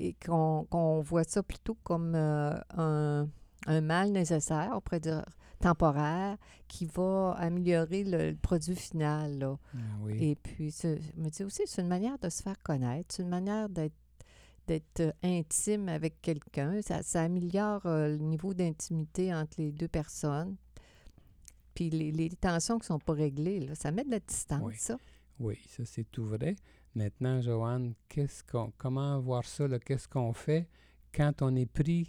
et 0.00 0.14
qu'on, 0.14 0.64
qu'on 0.70 1.00
voit 1.02 1.24
ça 1.24 1.42
plutôt 1.42 1.76
comme 1.82 2.14
euh, 2.14 2.54
un, 2.76 3.28
un 3.66 3.80
mal 3.80 4.12
nécessaire, 4.12 4.70
on 4.74 4.80
pourrait 4.80 5.00
dire 5.00 5.24
temporaire, 5.60 6.36
qui 6.68 6.86
va 6.86 7.32
améliorer 7.36 8.04
le, 8.04 8.30
le 8.30 8.36
produit 8.36 8.76
final. 8.76 9.38
Là. 9.38 9.58
Ah 9.74 9.78
oui. 10.02 10.16
Et 10.22 10.36
puis, 10.36 10.72
mais 11.16 11.30
tu 11.30 11.38
sais 11.38 11.44
aussi, 11.44 11.62
c'est 11.66 11.82
une 11.82 11.88
manière 11.88 12.16
de 12.20 12.28
se 12.28 12.42
faire 12.42 12.58
connaître, 12.62 13.12
c'est 13.14 13.22
une 13.24 13.28
manière 13.28 13.68
d'être 13.68 13.94
d'être 14.68 15.00
euh, 15.00 15.12
intime 15.24 15.88
avec 15.88 16.20
quelqu'un. 16.20 16.82
Ça, 16.82 17.02
ça 17.02 17.22
améliore 17.22 17.86
euh, 17.86 18.08
le 18.10 18.18
niveau 18.18 18.52
d'intimité 18.52 19.34
entre 19.34 19.54
les 19.62 19.72
deux 19.72 19.88
personnes. 19.88 20.56
Puis 21.74 21.88
les, 21.90 22.12
les 22.12 22.28
tensions 22.28 22.76
qui 22.78 22.82
ne 22.84 22.86
sont 22.86 22.98
pas 22.98 23.14
réglées, 23.14 23.60
là, 23.60 23.74
ça 23.74 23.90
met 23.92 24.04
de 24.04 24.10
la 24.10 24.20
distance, 24.20 24.60
Oui. 24.62 24.74
ça. 24.76 24.96
Oui, 25.40 25.58
ça 25.68 25.84
c'est 25.86 26.04
tout 26.10 26.26
vrai. 26.26 26.54
Maintenant, 26.98 27.40
Joanne, 27.40 27.94
comment 28.76 29.20
voir 29.20 29.44
ça? 29.44 29.68
Qu'est-ce 29.78 30.08
qu'on 30.08 30.32
fait 30.32 30.68
quand 31.14 31.42
on 31.42 31.54
est 31.54 31.70
pris 31.70 32.08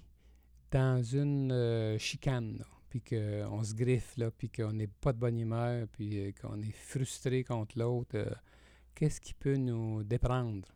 dans 0.71 1.03
une 1.03 1.51
euh, 1.51 1.99
chicane, 1.99 2.65
puis 2.89 2.99
qu'on 2.99 3.63
se 3.63 3.75
griffe, 3.75 4.15
puis 4.35 4.49
qu'on 4.49 4.73
n'est 4.73 4.87
pas 4.87 5.13
de 5.13 5.19
bonne 5.19 5.37
humeur, 5.37 5.85
puis 5.91 6.17
euh, 6.17 6.31
qu'on 6.41 6.59
est 6.59 6.75
frustré 6.75 7.43
contre 7.43 7.77
l'autre? 7.77 8.17
euh, 8.17 8.33
qu'est-ce 8.95 9.21
qui 9.21 9.35
peut 9.35 9.57
nous 9.57 10.03
déprendre? 10.03 10.67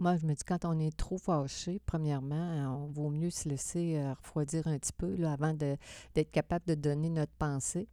Moi, 0.00 0.16
je 0.16 0.26
me 0.26 0.34
dis, 0.34 0.42
quand 0.44 0.64
on 0.64 0.80
est 0.80 0.96
trop 0.96 1.18
fâché, 1.18 1.78
premièrement, 1.86 2.82
on 2.82 2.86
vaut 2.86 3.10
mieux 3.10 3.30
se 3.30 3.48
laisser 3.48 4.02
refroidir 4.18 4.66
un 4.66 4.78
petit 4.78 4.94
peu 4.94 5.26
avant 5.28 5.54
d'être 5.54 6.30
capable 6.32 6.64
de 6.66 6.74
donner 6.74 7.10
notre 7.10 7.34
pensée, 7.34 7.86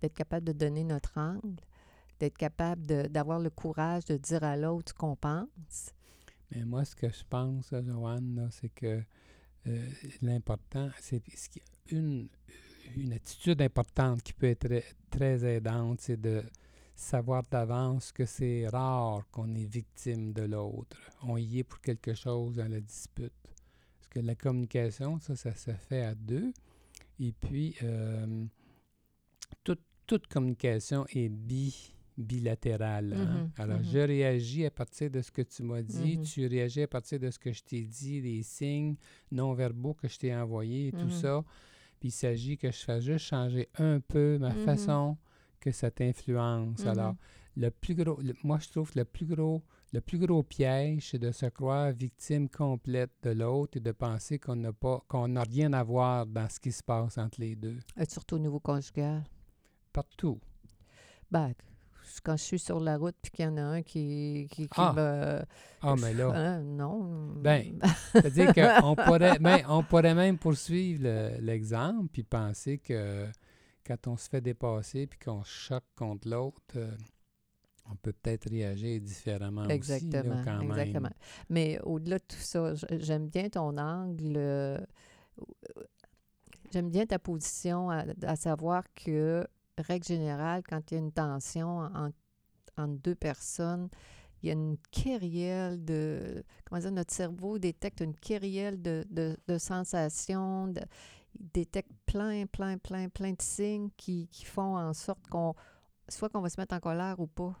d'être 0.00 0.14
capable 0.14 0.46
de 0.46 0.52
donner 0.52 0.84
notre 0.84 1.18
angle, 1.18 1.56
d'être 2.18 2.36
capable 2.36 3.08
d'avoir 3.10 3.40
le 3.40 3.50
courage 3.50 4.04
de 4.06 4.16
dire 4.16 4.44
à 4.44 4.56
l'autre 4.56 4.92
ce 4.92 4.94
qu'on 4.94 5.16
pense. 5.16 5.92
Mais 6.50 6.64
moi, 6.64 6.84
ce 6.84 6.94
que 6.94 7.08
je 7.08 7.24
pense, 7.28 7.74
Joanne, 7.84 8.48
c'est 8.52 8.68
que 8.68 9.02
euh, 9.66 9.88
l'important, 10.22 10.90
c'est 11.00 11.22
une, 11.90 12.28
une 12.96 13.12
attitude 13.12 13.60
importante 13.62 14.22
qui 14.22 14.32
peut 14.32 14.48
être 14.48 14.68
très, 14.68 14.84
très 15.10 15.44
aidante, 15.44 16.00
c'est 16.00 16.20
de 16.20 16.42
savoir 16.94 17.42
d'avance 17.50 18.12
que 18.12 18.24
c'est 18.24 18.68
rare 18.68 19.26
qu'on 19.30 19.54
est 19.54 19.64
victime 19.64 20.32
de 20.32 20.42
l'autre. 20.42 20.98
On 21.22 21.36
y 21.36 21.58
est 21.58 21.64
pour 21.64 21.80
quelque 21.80 22.14
chose 22.14 22.56
dans 22.56 22.70
la 22.70 22.80
dispute. 22.80 23.32
Parce 23.96 24.08
que 24.10 24.20
la 24.20 24.34
communication, 24.34 25.18
ça, 25.18 25.34
ça 25.34 25.54
se 25.54 25.72
fait 25.72 26.02
à 26.02 26.14
deux. 26.14 26.52
Et 27.18 27.32
puis, 27.32 27.76
euh, 27.82 28.44
toute, 29.64 29.82
toute 30.06 30.26
communication 30.26 31.06
est 31.10 31.28
bi, 31.28 31.94
bilatérale. 32.16 33.12
hein. 33.12 33.24
Mhm, 33.44 33.50
Alors, 33.58 33.78
mhm. 33.78 33.84
je 33.84 33.98
réagis 33.98 34.64
à 34.66 34.70
partir 34.70 35.10
de 35.10 35.20
ce 35.22 35.30
que 35.30 35.42
tu 35.42 35.62
m'as 35.62 35.82
dit, 35.82 36.18
Mhm. 36.18 36.24
tu 36.24 36.46
réagis 36.46 36.82
à 36.82 36.88
partir 36.88 37.18
de 37.18 37.30
ce 37.30 37.38
que 37.38 37.52
je 37.52 37.62
t'ai 37.62 37.82
dit, 37.82 38.20
les 38.20 38.42
signes 38.42 38.96
non-verbaux 39.32 39.94
que 39.94 40.08
je 40.08 40.18
t'ai 40.18 40.34
envoyés 40.34 40.88
et 40.88 40.92
tout 40.92 41.10
ça. 41.10 41.44
Puis 42.00 42.08
il 42.08 42.12
s'agit 42.12 42.56
que 42.58 42.70
je 42.70 42.78
fasse 42.84 43.04
juste 43.04 43.26
changer 43.26 43.68
un 43.78 44.00
peu 44.00 44.38
ma 44.38 44.50
façon 44.52 45.16
que 45.60 45.70
ça 45.72 45.90
t'influence. 45.90 46.84
Alors, 46.86 47.14
le 47.56 47.70
plus 47.70 47.94
gros, 47.94 48.20
le- 48.20 48.34
moi 48.42 48.58
je 48.58 48.68
trouve 48.68 48.90
que 48.92 48.98
le 48.98 49.04
plus 49.04 49.26
gros, 49.26 49.62
le 49.92 50.00
plus 50.00 50.18
gros 50.18 50.42
piège, 50.42 51.10
c'est 51.10 51.18
de 51.20 51.30
se 51.30 51.46
croire 51.46 51.92
victime 51.92 52.48
complète 52.48 53.12
de 53.22 53.30
l'autre 53.30 53.76
et 53.76 53.80
de 53.80 53.92
penser 53.92 54.38
qu'on 54.40 54.56
n'a 54.56 54.72
pas, 54.72 55.02
qu'on 55.08 55.28
n'a 55.28 55.42
rien 55.44 55.72
à 55.72 55.82
voir 55.84 56.26
dans 56.26 56.48
ce 56.48 56.58
qui 56.58 56.72
se 56.72 56.82
passe 56.82 57.16
entre 57.16 57.40
les 57.40 57.54
deux. 57.54 57.78
Euh, 57.98 58.04
surtout 58.08 58.34
au 58.34 58.38
niveau 58.40 58.58
conjugal. 58.60 59.22
Partout. 59.92 60.40
Ben, 61.30 61.54
quand 62.22 62.36
je 62.36 62.42
suis 62.42 62.58
sur 62.58 62.80
la 62.80 62.96
route 62.96 63.14
puis 63.22 63.30
qu'il 63.30 63.44
y 63.44 63.48
en 63.48 63.56
a 63.56 63.62
un 63.62 63.82
qui, 63.82 64.48
qui, 64.50 64.68
qui 64.68 64.68
Ah, 64.76 64.92
me... 64.96 65.42
Ah, 65.82 65.94
mais 65.96 66.14
là, 66.14 66.30
Hein, 66.34 66.60
non. 66.62 67.34
Ben, 67.42 67.78
c'est-à-dire 68.12 68.52
qu'on 68.54 68.94
pourrait, 68.96 69.38
on 69.68 69.82
pourrait 69.82 70.14
même 70.14 70.38
poursuivre 70.38 71.02
le- 71.04 71.38
l'exemple 71.40 72.08
puis 72.12 72.22
penser 72.22 72.78
que 72.78 73.26
quand 73.86 74.06
on 74.06 74.16
se 74.16 74.28
fait 74.28 74.40
dépasser 74.40 75.06
puis 75.06 75.18
qu'on 75.18 75.42
se 75.44 75.50
choque 75.52 75.84
contre 75.96 76.28
l'autre, 76.28 76.62
euh, 76.76 76.90
on 77.90 77.96
peut 77.96 78.12
peut-être 78.14 78.48
réagir 78.48 79.00
différemment 79.00 79.68
Exactement, 79.68 80.22
aussi, 80.34 80.36
là, 80.36 80.42
quand 80.44 80.60
exactement. 80.60 81.02
même. 81.08 81.12
Mais 81.50 81.78
au-delà 81.82 82.18
de 82.18 82.24
tout 82.26 82.36
ça, 82.40 82.72
j'aime 82.92 83.28
bien 83.28 83.48
ton 83.50 83.76
angle. 83.76 84.34
euh, 84.36 84.78
J'aime 86.72 86.90
bien 86.90 87.06
ta 87.06 87.18
position 87.18 87.90
à, 87.90 88.04
à 88.22 88.36
savoir 88.36 88.82
que, 88.94 89.46
règle 89.78 90.06
générale, 90.06 90.62
quand 90.68 90.90
il 90.90 90.94
y 90.94 90.96
a 90.96 91.00
une 91.00 91.12
tension 91.12 91.78
en- 91.80 92.10
entre 92.76 92.98
deux 93.02 93.14
personnes, 93.14 93.88
il 94.42 94.48
y 94.48 94.50
a 94.50 94.52
une 94.52 94.76
kyrielle 94.90 95.84
de... 95.84 96.44
Comment 96.64 96.80
dire? 96.80 96.92
Notre 96.92 97.14
cerveau 97.14 97.58
détecte 97.58 98.00
une 98.00 98.14
kyrielle 98.14 98.82
de, 98.82 99.06
de, 99.10 99.58
sensations, 99.58 100.72
il 101.34 101.50
détecte 101.52 101.90
plein, 102.06 102.46
plein, 102.46 102.78
plein, 102.78 103.08
plein 103.08 103.32
de 103.32 103.42
signes 103.42 103.90
qui, 103.96 104.28
qui 104.28 104.44
font 104.44 104.76
en 104.76 104.92
sorte 104.92 105.26
qu'on... 105.28 105.54
Soit 106.08 106.28
qu'on 106.28 106.42
va 106.42 106.50
se 106.50 106.60
mettre 106.60 106.74
en 106.74 106.80
colère 106.80 107.18
ou 107.18 107.26
pas. 107.26 107.56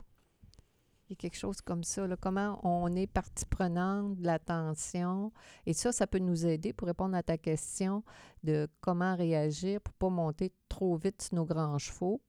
Il 1.08 1.12
y 1.12 1.12
a 1.12 1.16
quelque 1.16 1.36
chose 1.36 1.60
comme 1.60 1.84
ça. 1.84 2.06
là. 2.06 2.16
Comment 2.16 2.60
on 2.62 2.94
est 2.96 3.06
partie 3.06 3.44
prenante 3.44 4.16
de 4.16 4.26
l'attention. 4.26 5.32
Et 5.66 5.74
ça, 5.74 5.92
ça 5.92 6.06
peut 6.06 6.18
nous 6.18 6.46
aider 6.46 6.72
pour 6.72 6.88
répondre 6.88 7.14
à 7.14 7.22
ta 7.22 7.36
question 7.36 8.02
de 8.42 8.68
comment 8.80 9.14
réagir 9.14 9.80
pour 9.80 9.94
pas 9.94 10.08
monter 10.08 10.52
trop 10.68 10.96
vite 10.96 11.20
sur 11.22 11.34
nos 11.36 11.44
grands 11.44 11.78
chevaux. 11.78 12.22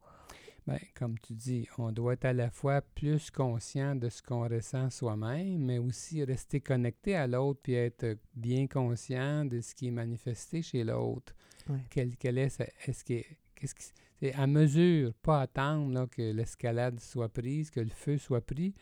Ben, 0.67 0.79
comme 0.95 1.19
tu 1.19 1.33
dis, 1.33 1.67
on 1.77 1.91
doit 1.91 2.13
être 2.13 2.25
à 2.25 2.33
la 2.33 2.49
fois 2.49 2.81
plus 2.81 3.29
conscient 3.29 3.95
de 3.95 4.09
ce 4.09 4.23
qu'on 4.23 4.47
ressent 4.47 4.89
soi-même, 4.89 5.59
mais 5.59 5.77
aussi 5.77 6.23
rester 6.23 6.59
connecté 6.59 7.15
à 7.15 7.27
l'autre 7.27 7.59
puis 7.61 7.75
être 7.75 8.17
bien 8.33 8.65
conscient 8.67 9.45
de 9.45 9.61
ce 9.61 9.75
qui 9.75 9.87
est 9.87 9.91
manifesté 9.91 10.63
chez 10.63 10.83
l'autre. 10.83 11.35
Ouais. 11.69 11.85
Quel, 11.91 12.15
quel 12.17 12.39
est, 12.39 12.59
est-ce 12.87 13.03
que, 13.03 13.21
qu'est-ce 13.53 13.75
qui, 13.75 13.91
c'est 14.19 14.33
à 14.33 14.47
mesure, 14.47 15.13
pas 15.21 15.41
attendre 15.41 15.91
là, 15.93 16.07
que 16.07 16.21
l'escalade 16.21 16.99
soit 16.99 17.29
prise, 17.29 17.69
que 17.69 17.79
le 17.79 17.89
feu 17.89 18.17
soit 18.17 18.41
pris. 18.41 18.73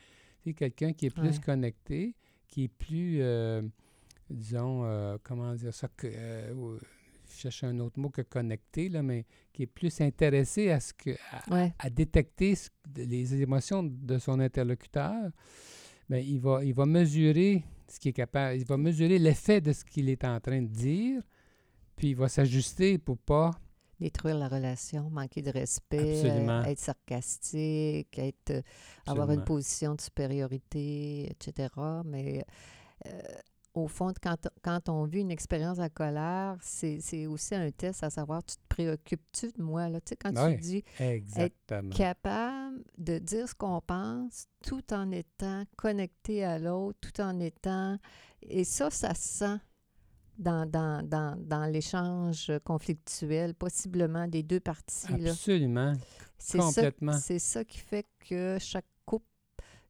C'est 0.44 0.54
quelqu'un 0.54 0.94
qui 0.94 1.08
est 1.08 1.16
plus 1.16 1.30
Ouais. 1.38 1.44
connecté, 1.44 2.16
qui 2.48 2.66
est 2.66 2.68
plus, 2.68 3.18
euh, 3.22 3.62
disons, 4.30 4.84
euh, 4.86 5.18
comment 5.24 5.54
dire 5.56 5.74
ça, 5.74 5.88
que, 5.96 6.08
euh, 6.14 6.78
je 7.30 7.36
cherche 7.36 7.64
un 7.64 7.80
autre 7.80 8.00
mot 8.00 8.10
que 8.10 8.22
connecté, 8.22 8.90
là, 8.90 9.02
mais 9.02 9.26
qui 9.54 9.64
est 9.64 9.68
plus 9.68 10.02
intéressé 10.02 10.70
à 10.70 10.80
ce 10.80 10.94
que, 10.94 11.12
à, 11.32 11.54
Ouais. 11.54 11.74
à 11.80 11.90
détecter 11.90 12.56
ce- 12.56 12.70
les 12.96 13.42
émotions 13.42 13.82
de 13.84 14.18
son 14.20 14.40
interlocuteur, 14.40 15.32
ben, 16.10 16.18
il, 16.24 16.40
va, 16.40 16.64
il 16.64 16.74
va 16.74 16.86
mesurer 16.86 17.64
ce 17.88 18.00
est 18.10 18.14
capable, 18.14 18.58
il 18.58 18.66
va 18.66 18.78
mesurer 18.78 19.18
l'effet 19.20 19.62
de 19.62 19.72
ce 19.72 19.86
qu'il 19.86 20.10
est 20.10 20.24
en 20.26 20.40
train 20.40 20.62
de 20.62 20.68
dire, 20.68 21.22
puis 21.96 22.10
il 22.10 22.16
va 22.16 22.28
s'ajuster 22.28 22.98
pour 22.98 23.18
pas 23.18 23.52
Détruire 24.00 24.38
la 24.38 24.48
relation, 24.48 25.10
manquer 25.10 25.42
de 25.42 25.52
respect, 25.52 26.24
euh, 26.26 26.64
être 26.64 26.80
sarcastique, 26.80 28.18
être, 28.18 28.52
euh, 28.52 28.62
avoir 29.06 29.32
une 29.32 29.44
position 29.44 29.96
de 29.96 30.02
supériorité, 30.02 31.32
etc. 31.32 31.70
Mais 32.04 32.44
euh, 33.06 33.22
au 33.74 33.88
fond, 33.88 34.14
quand, 34.22 34.48
quand 34.62 34.90
on 34.90 35.06
vit 35.06 35.22
une 35.22 35.32
expérience 35.32 35.80
à 35.80 35.90
colère, 35.90 36.58
c'est 36.62 37.28
aussi 37.28 37.56
un 37.56 37.72
test 37.72 38.04
à 38.04 38.10
savoir, 38.10 38.44
tu 38.44 38.56
te 38.56 38.62
préoccupes-tu 38.70 39.52
de 39.58 39.64
moi? 39.64 39.90
Là? 39.90 40.00
Tu 40.02 40.10
sais, 40.10 40.16
quand 40.16 40.34
tu 40.34 40.62
dis 40.62 40.84
Exactement. 41.00 41.90
capable 41.90 42.84
de 42.98 43.18
dire 43.20 43.48
ce 43.48 43.56
qu'on 43.56 43.82
pense 43.82 44.48
tout 44.64 44.94
en 44.94 45.12
étant 45.12 45.64
connecté 45.76 46.44
à 46.44 46.60
l'autre, 46.60 47.00
tout 47.02 47.22
en 47.22 47.40
étant... 47.40 47.98
Et 48.42 48.64
ça, 48.64 48.90
ça 48.90 49.14
se 49.16 49.38
sent 49.40 49.60
dans, 50.38 50.66
dans, 50.66 51.08
dans, 51.08 51.36
dans 51.40 51.66
l'échange 51.66 52.52
conflictuel, 52.64 53.54
possiblement 53.54 54.28
des 54.28 54.44
deux 54.44 54.60
parties. 54.60 55.18
là. 55.20 55.32
Absolument. 55.32 55.94
C'est 56.38 56.58
ça, 56.60 56.64
Complètement. 56.66 57.14
c'est 57.14 57.40
ça 57.40 57.64
qui 57.64 57.78
fait 57.80 58.06
que 58.28 58.58
chaque 58.60 58.86
couple, 59.06 59.26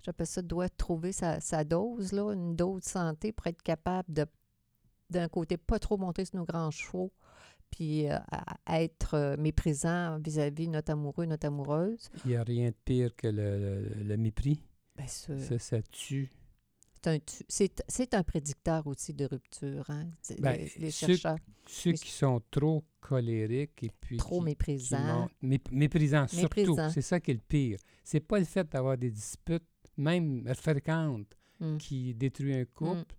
j'appelle 0.01 0.27
ça, 0.27 0.41
doit 0.41 0.69
trouver 0.69 1.11
sa, 1.11 1.39
sa 1.39 1.63
dose, 1.63 2.11
là, 2.11 2.31
une 2.33 2.55
dose 2.55 2.81
de 2.83 2.87
santé 2.89 3.31
pour 3.31 3.47
être 3.47 3.61
capable 3.63 4.13
de, 4.13 4.25
d'un 5.09 5.27
côté, 5.29 5.57
pas 5.57 5.79
trop 5.79 5.97
monter 5.97 6.25
sur 6.25 6.37
nos 6.37 6.45
grands 6.45 6.69
chevaux, 6.71 7.11
puis 7.71 8.07
euh, 8.11 8.17
être 8.69 9.15
euh, 9.15 9.37
méprisant 9.37 10.19
vis-à-vis 10.19 10.67
notre 10.67 10.91
amoureux, 10.91 11.25
notre 11.25 11.47
amoureuse. 11.47 12.09
Il 12.25 12.31
n'y 12.31 12.37
a 12.37 12.43
rien 12.43 12.69
de 12.69 12.75
pire 12.85 13.15
que 13.15 13.27
le, 13.27 13.79
le- 13.81 14.03
le 14.03 14.17
mépris. 14.17 14.59
Ben, 14.95 15.07
ça, 15.07 15.35
Ça, 15.39 15.57
ça 15.57 15.81
tue. 15.81 16.31
C'est, 17.03 17.81
un, 17.81 17.83
c'est, 17.87 18.23
prédicteur 18.23 18.87
aussi 18.87 19.13
de 19.13 19.25
rupture. 19.25 19.89
Hein? 19.89 20.07
Ben, 20.39 20.67
les, 20.77 20.91
chercheurs 20.91 21.37
Ceux 21.67 21.91
qui 21.93 22.11
sont 22.11 22.41
trop 22.51 22.83
colériques 23.01 23.83
et 23.83 23.91
puis 23.99 24.17
trop 24.17 24.39
qui, 24.39 24.45
méprisants. 24.45 25.29
mép- 25.43 25.71
méprisants, 25.71 26.27
surtout. 26.27 26.77
C'est 26.93 27.01
ça 27.01 27.19
qui 27.19 27.31
est 27.31 27.35
le 27.35 27.39
pire. 27.47 27.79
C'est 28.03 28.19
pas 28.21 28.39
le 28.39 28.45
fait 28.45 28.69
d'avoir 28.71 28.97
des 28.97 29.11
disputes, 29.11 29.63
même 29.97 30.47
fréquentes, 30.55 31.37
Mm. 31.59 31.77
qui 31.77 32.13
détruit 32.15 32.53
un 32.55 32.65
couple. 32.65 33.15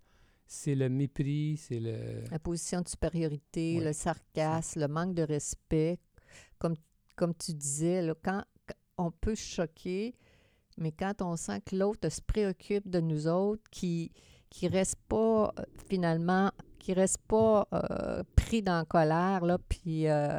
C'est 0.47 0.75
le 0.75 0.89
mépris, 0.89 1.57
c'est 1.57 1.81
le... 1.81 2.25
La 2.31 2.39
position 2.39 2.81
de 2.83 2.89
supériorité, 2.89 3.77
Oui, 3.79 3.85
le 3.85 3.93
sarcasme, 3.93 4.81
le 4.81 4.89
manque 4.89 5.15
de 5.15 5.23
respect. 5.23 5.99
Comme, 6.59 6.75
comme 7.17 7.35
tu 7.35 7.55
disais, 7.55 8.03
là, 8.03 8.15
quand 8.23 8.43
on 8.99 9.11
peut 9.11 9.35
choquer, 9.35 10.15
mais 10.77 10.93
quand 10.93 11.23
on 11.23 11.37
sent 11.37 11.61
que 11.63 11.77
l'autre 11.77 12.09
se 12.09 12.21
préoccupe 12.21 12.89
de 12.89 13.01
nous 13.01 13.27
autres, 13.29 13.63
qui 13.71 14.11
qui 14.51 14.69
reste 14.69 14.97
pas 15.09 15.53
euh, 15.59 15.65
finalement, 15.89 16.53
qui 16.79 16.93
reste 16.93 17.19
pas 17.27 17.67
euh, 17.73 18.23
pris 18.37 18.63
dans 18.63 18.79
la 18.79 18.85
colère, 18.85 19.45
là, 19.45 19.59
puis 19.69 20.07
euh, 20.09 20.39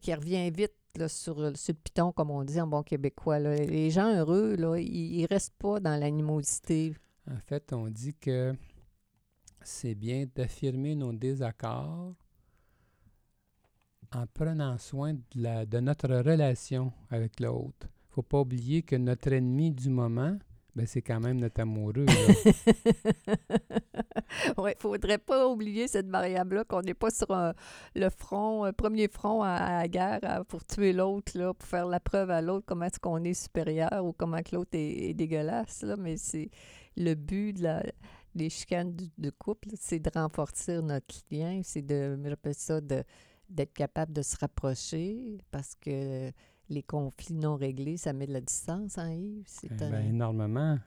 qui 0.00 0.14
revient 0.14 0.48
vite 0.50 0.72
sur, 1.08 1.40
le- 1.40 1.54
sur 1.56 1.72
le 1.74 1.78
piton, 1.82 2.12
comme 2.12 2.30
on 2.30 2.44
dit 2.44 2.60
en 2.60 2.68
bon 2.68 2.82
québécois. 2.84 3.40
là. 3.40 3.56
Les 3.56 3.90
gens 3.90 4.14
heureux, 4.14 4.54
là, 4.54 4.76
ils, 4.78 5.20
ils 5.20 5.26
restent 5.26 5.54
pas 5.58 5.80
dans 5.80 5.98
l'animosité. 5.98 6.94
En 7.28 7.38
fait, 7.40 7.72
on 7.72 7.88
dit 7.88 8.14
que 8.14 8.54
c'est 9.62 9.94
bien 9.96 10.26
d'affirmer 10.36 10.94
nos 10.94 11.12
désaccords 11.12 12.14
en 14.14 14.26
prenant 14.34 14.76
soin 14.78 15.14
de 15.34 15.80
notre 15.80 16.08
relation 16.16 16.92
avec 17.10 17.40
l'autre. 17.40 17.88
Faut 18.14 18.22
pas 18.22 18.40
oublier 18.40 18.82
que 18.82 18.96
notre 18.96 19.32
ennemi 19.32 19.70
du 19.70 19.88
moment, 19.88 20.36
ben, 20.74 20.86
c'est 20.86 21.02
quand 21.02 21.20
même 21.20 21.40
notre 21.40 21.60
amoureux. 21.60 22.06
Oui, 24.56 24.70
il 24.74 24.80
faudrait 24.80 25.18
pas 25.18 25.46
oublier 25.46 25.88
cette 25.88 26.08
variable-là, 26.08 26.64
qu'on 26.64 26.80
n'est 26.80 26.94
pas 26.94 27.10
sur 27.10 27.30
un- 27.32 27.54
le 27.94 28.08
front, 28.08 28.64
un 28.64 28.72
premier 28.72 29.08
front 29.08 29.42
à, 29.42 29.82
la 29.82 29.88
guerre 29.88 30.44
pour 30.48 30.64
tuer 30.64 30.92
l'autre, 30.92 31.36
là, 31.36 31.52
pour 31.52 31.68
faire 31.68 31.86
la 31.86 32.00
preuve 32.00 32.30
à 32.30 32.40
l'autre 32.40 32.64
comment 32.66 32.86
est-ce 32.86 32.98
qu'on 32.98 33.22
est 33.24 33.34
supérieur 33.34 34.04
ou 34.04 34.12
comment 34.12 34.42
que 34.42 34.56
l'autre 34.56 34.70
est, 34.72 35.14
dégueulasse. 35.14 35.82
Là, 35.82 35.96
mais 35.98 36.16
c'est 36.16 36.50
le 36.96 37.14
but 37.14 37.52
de 37.54 37.62
la, 37.62 37.82
des 38.34 38.48
chicanes 38.48 38.96
de 39.18 39.30
couple, 39.30 39.68
c'est 39.78 39.98
de 39.98 40.10
renforcer 40.14 40.80
notre 40.80 41.14
lien, 41.30 41.60
c'est 41.62 41.82
de, 41.82 42.18
ça, 42.52 42.80
de, 42.80 43.04
d'être 43.48 43.74
capable 43.74 44.12
de 44.12 44.22
se 44.22 44.36
rapprocher 44.38 45.38
parce 45.50 45.74
que 45.74 46.30
les 46.68 46.82
conflits 46.82 47.34
non 47.34 47.56
réglés, 47.56 47.96
ça 47.96 48.12
met 48.12 48.26
de 48.26 48.32
la 48.32 48.40
distance, 48.40 48.98
hein, 48.98 49.12
Yves? 49.12 49.44
C'est 49.46 49.68
Eh 49.78 49.84
un- 49.84 49.90
ben, 49.90 50.06
énormément. 50.08 50.78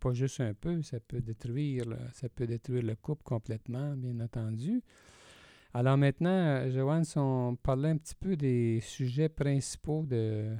Pas 0.00 0.12
juste 0.12 0.40
un 0.40 0.52
peu, 0.52 0.82
ça 0.82 1.00
peut 1.00 1.20
détruire, 1.22 1.86
là, 1.88 1.96
ça 2.12 2.28
peut 2.28 2.46
détruire 2.46 2.82
le 2.82 2.94
couple 2.94 3.22
complètement, 3.24 3.96
bien 3.96 4.20
entendu. 4.20 4.82
Alors 5.72 5.96
maintenant, 5.96 6.28
euh, 6.30 6.70
Joanne, 6.70 7.04
si 7.04 7.16
on 7.18 7.56
parlait 7.56 7.88
un 7.90 7.96
petit 7.96 8.14
peu 8.14 8.36
des 8.36 8.80
sujets 8.82 9.28
principaux 9.30 10.04
de 10.06 10.54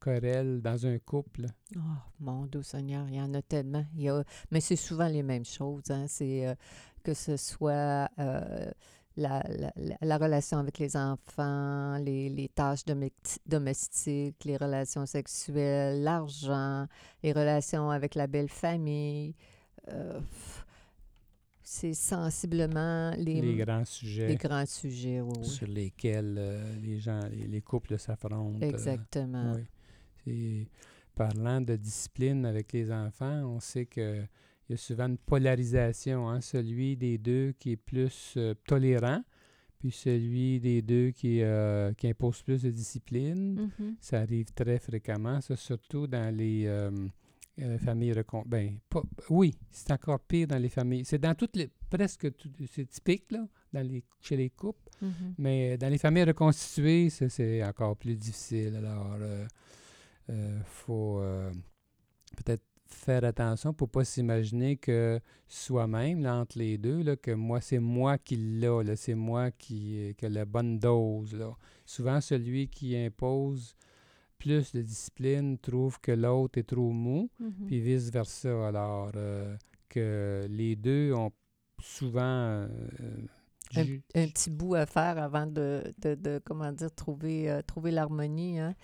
querelle 0.00 0.60
dans 0.60 0.84
un 0.86 0.98
couple. 0.98 1.46
Oh, 1.76 1.80
mon 2.18 2.46
doux 2.46 2.62
Seigneur, 2.64 3.06
il 3.08 3.14
y 3.16 3.20
en 3.20 3.32
a 3.34 3.42
tellement. 3.42 3.84
Il 3.94 4.02
y 4.02 4.08
a, 4.08 4.24
mais 4.50 4.60
c'est 4.60 4.74
souvent 4.76 5.06
les 5.08 5.22
mêmes 5.22 5.44
choses. 5.44 5.88
Hein. 5.90 6.06
C'est 6.08 6.46
euh, 6.48 6.54
que 7.04 7.14
ce 7.14 7.36
soit 7.36 8.08
euh, 8.18 8.70
la, 9.16 9.42
la- 9.48 9.72
la- 9.76 9.96
la 10.00 10.18
relation 10.18 10.58
avec 10.58 10.78
les 10.78 10.96
enfants, 10.96 11.96
les, 11.98 12.28
les 12.28 12.48
tâches 12.48 12.84
domestiques, 13.46 14.44
les 14.44 14.56
relations 14.56 15.06
sexuelles, 15.06 16.02
l'argent, 16.02 16.86
les 17.22 17.32
relations 17.32 17.90
avec 17.90 18.14
la 18.14 18.26
belle 18.26 18.48
famille. 18.48 19.34
Euh, 19.88 20.20
c'est 21.64 21.94
sensiblement 21.94 23.12
les, 23.16 23.40
les 23.40 23.56
grands 23.56 23.84
sujets 23.84 24.28
les 24.28 24.36
grands 24.36 24.66
sujets. 24.66 25.20
oui, 25.20 25.44
sur 25.44 25.66
lesquels 25.66 26.36
euh, 26.38 26.76
les 26.82 26.98
gens, 26.98 27.20
les, 27.30 27.46
les 27.46 27.60
couples 27.62 27.98
s'affrontent. 27.98 28.58
euh, 28.62 28.68
Exactement. 28.68 29.54
oui. 30.26 30.68
Parlant 31.14 31.60
de 31.60 31.76
discipline 31.76 32.46
avec 32.46 32.72
les 32.72 32.90
enfants, 32.90 33.42
on 33.44 33.60
sait 33.60 33.84
que 33.86 34.22
il 34.72 34.76
y 34.76 34.76
a 34.76 34.78
souvent 34.78 35.06
une 35.06 35.18
polarisation, 35.18 36.30
hein, 36.30 36.40
celui 36.40 36.96
des 36.96 37.18
deux 37.18 37.52
qui 37.58 37.72
est 37.72 37.76
plus 37.76 38.32
euh, 38.38 38.54
tolérant, 38.66 39.22
puis 39.78 39.90
celui 39.90 40.60
des 40.60 40.80
deux 40.80 41.10
qui, 41.10 41.42
euh, 41.42 41.92
qui 41.92 42.08
impose 42.08 42.42
plus 42.42 42.62
de 42.62 42.70
discipline. 42.70 43.70
Mhm. 43.78 43.96
Ça 44.00 44.20
arrive 44.20 44.46
très 44.54 44.78
fréquemment, 44.78 45.42
ça, 45.42 45.56
surtout 45.56 46.06
dans 46.06 46.34
les 46.34 46.64
euh, 46.66 46.90
familles 47.84 48.14
recon... 48.14 48.44
Ben, 48.46 48.78
pas- 48.88 49.02
oui, 49.28 49.52
c'est 49.70 49.90
encore 49.92 50.20
pire 50.20 50.46
dans 50.46 50.56
les 50.56 50.70
familles. 50.70 51.04
C'est 51.04 51.18
dans 51.18 51.34
toutes 51.34 51.56
les... 51.56 51.68
Presque 51.90 52.34
tout- 52.34 52.50
c'est 52.66 52.86
typique, 52.88 53.30
là, 53.30 53.46
dans 53.74 53.86
les, 53.86 54.02
chez 54.22 54.38
les 54.38 54.48
couples. 54.48 54.88
Mhm. 55.02 55.34
Mais 55.36 55.76
dans 55.76 55.90
les 55.90 55.98
familles 55.98 56.24
reconstituées, 56.24 57.10
ça, 57.10 57.28
c'est 57.28 57.62
encore 57.62 57.94
plus 57.98 58.16
difficile. 58.16 58.76
Alors, 58.76 59.18
il 60.30 60.62
faut 60.64 61.20
peut-être 62.36 62.64
faire 62.92 63.24
attention 63.24 63.72
pour 63.72 63.88
pas 63.88 64.04
s'imaginer 64.04 64.76
que 64.76 65.20
soi-même, 65.48 66.22
là, 66.22 66.36
entre 66.36 66.58
les 66.58 66.78
deux, 66.78 67.02
là, 67.02 67.16
que 67.16 67.30
moi, 67.32 67.60
c'est 67.60 67.78
moi 67.78 68.18
qui 68.18 68.36
l'a, 68.36 68.82
c'est 68.96 69.14
moi 69.14 69.50
qui, 69.50 70.14
qui 70.16 70.26
a 70.26 70.28
la 70.28 70.44
bonne 70.44 70.78
dose. 70.78 71.34
Là. 71.34 71.54
Souvent, 71.86 72.20
celui 72.20 72.68
qui 72.68 72.96
impose 72.96 73.74
plus 74.38 74.72
de 74.72 74.82
discipline 74.82 75.56
trouve 75.58 76.00
que 76.00 76.12
l'autre 76.12 76.58
est 76.58 76.64
trop 76.68 76.90
mou, 76.90 77.30
Mhm. 77.38 77.66
puis 77.66 77.80
vice-versa. 77.80 78.68
Alors, 78.68 79.12
euh, 79.14 79.56
que 79.88 80.46
les 80.50 80.74
deux 80.76 81.12
ont 81.12 81.30
souvent... 81.80 82.20
euh, 82.20 82.68
un, 83.76 84.26
petit 84.28 84.50
bout 84.50 84.74
à 84.74 84.86
faire 84.86 85.18
avant 85.18 85.46
de, 85.46 85.82
de, 85.98 86.14
de, 86.14 86.40
comment 86.44 86.70
dire, 86.72 86.92
trouver, 86.94 87.50
euh, 87.50 87.62
trouver 87.62 87.90
l'harmonie. 87.90 88.58
Hein. 88.60 88.74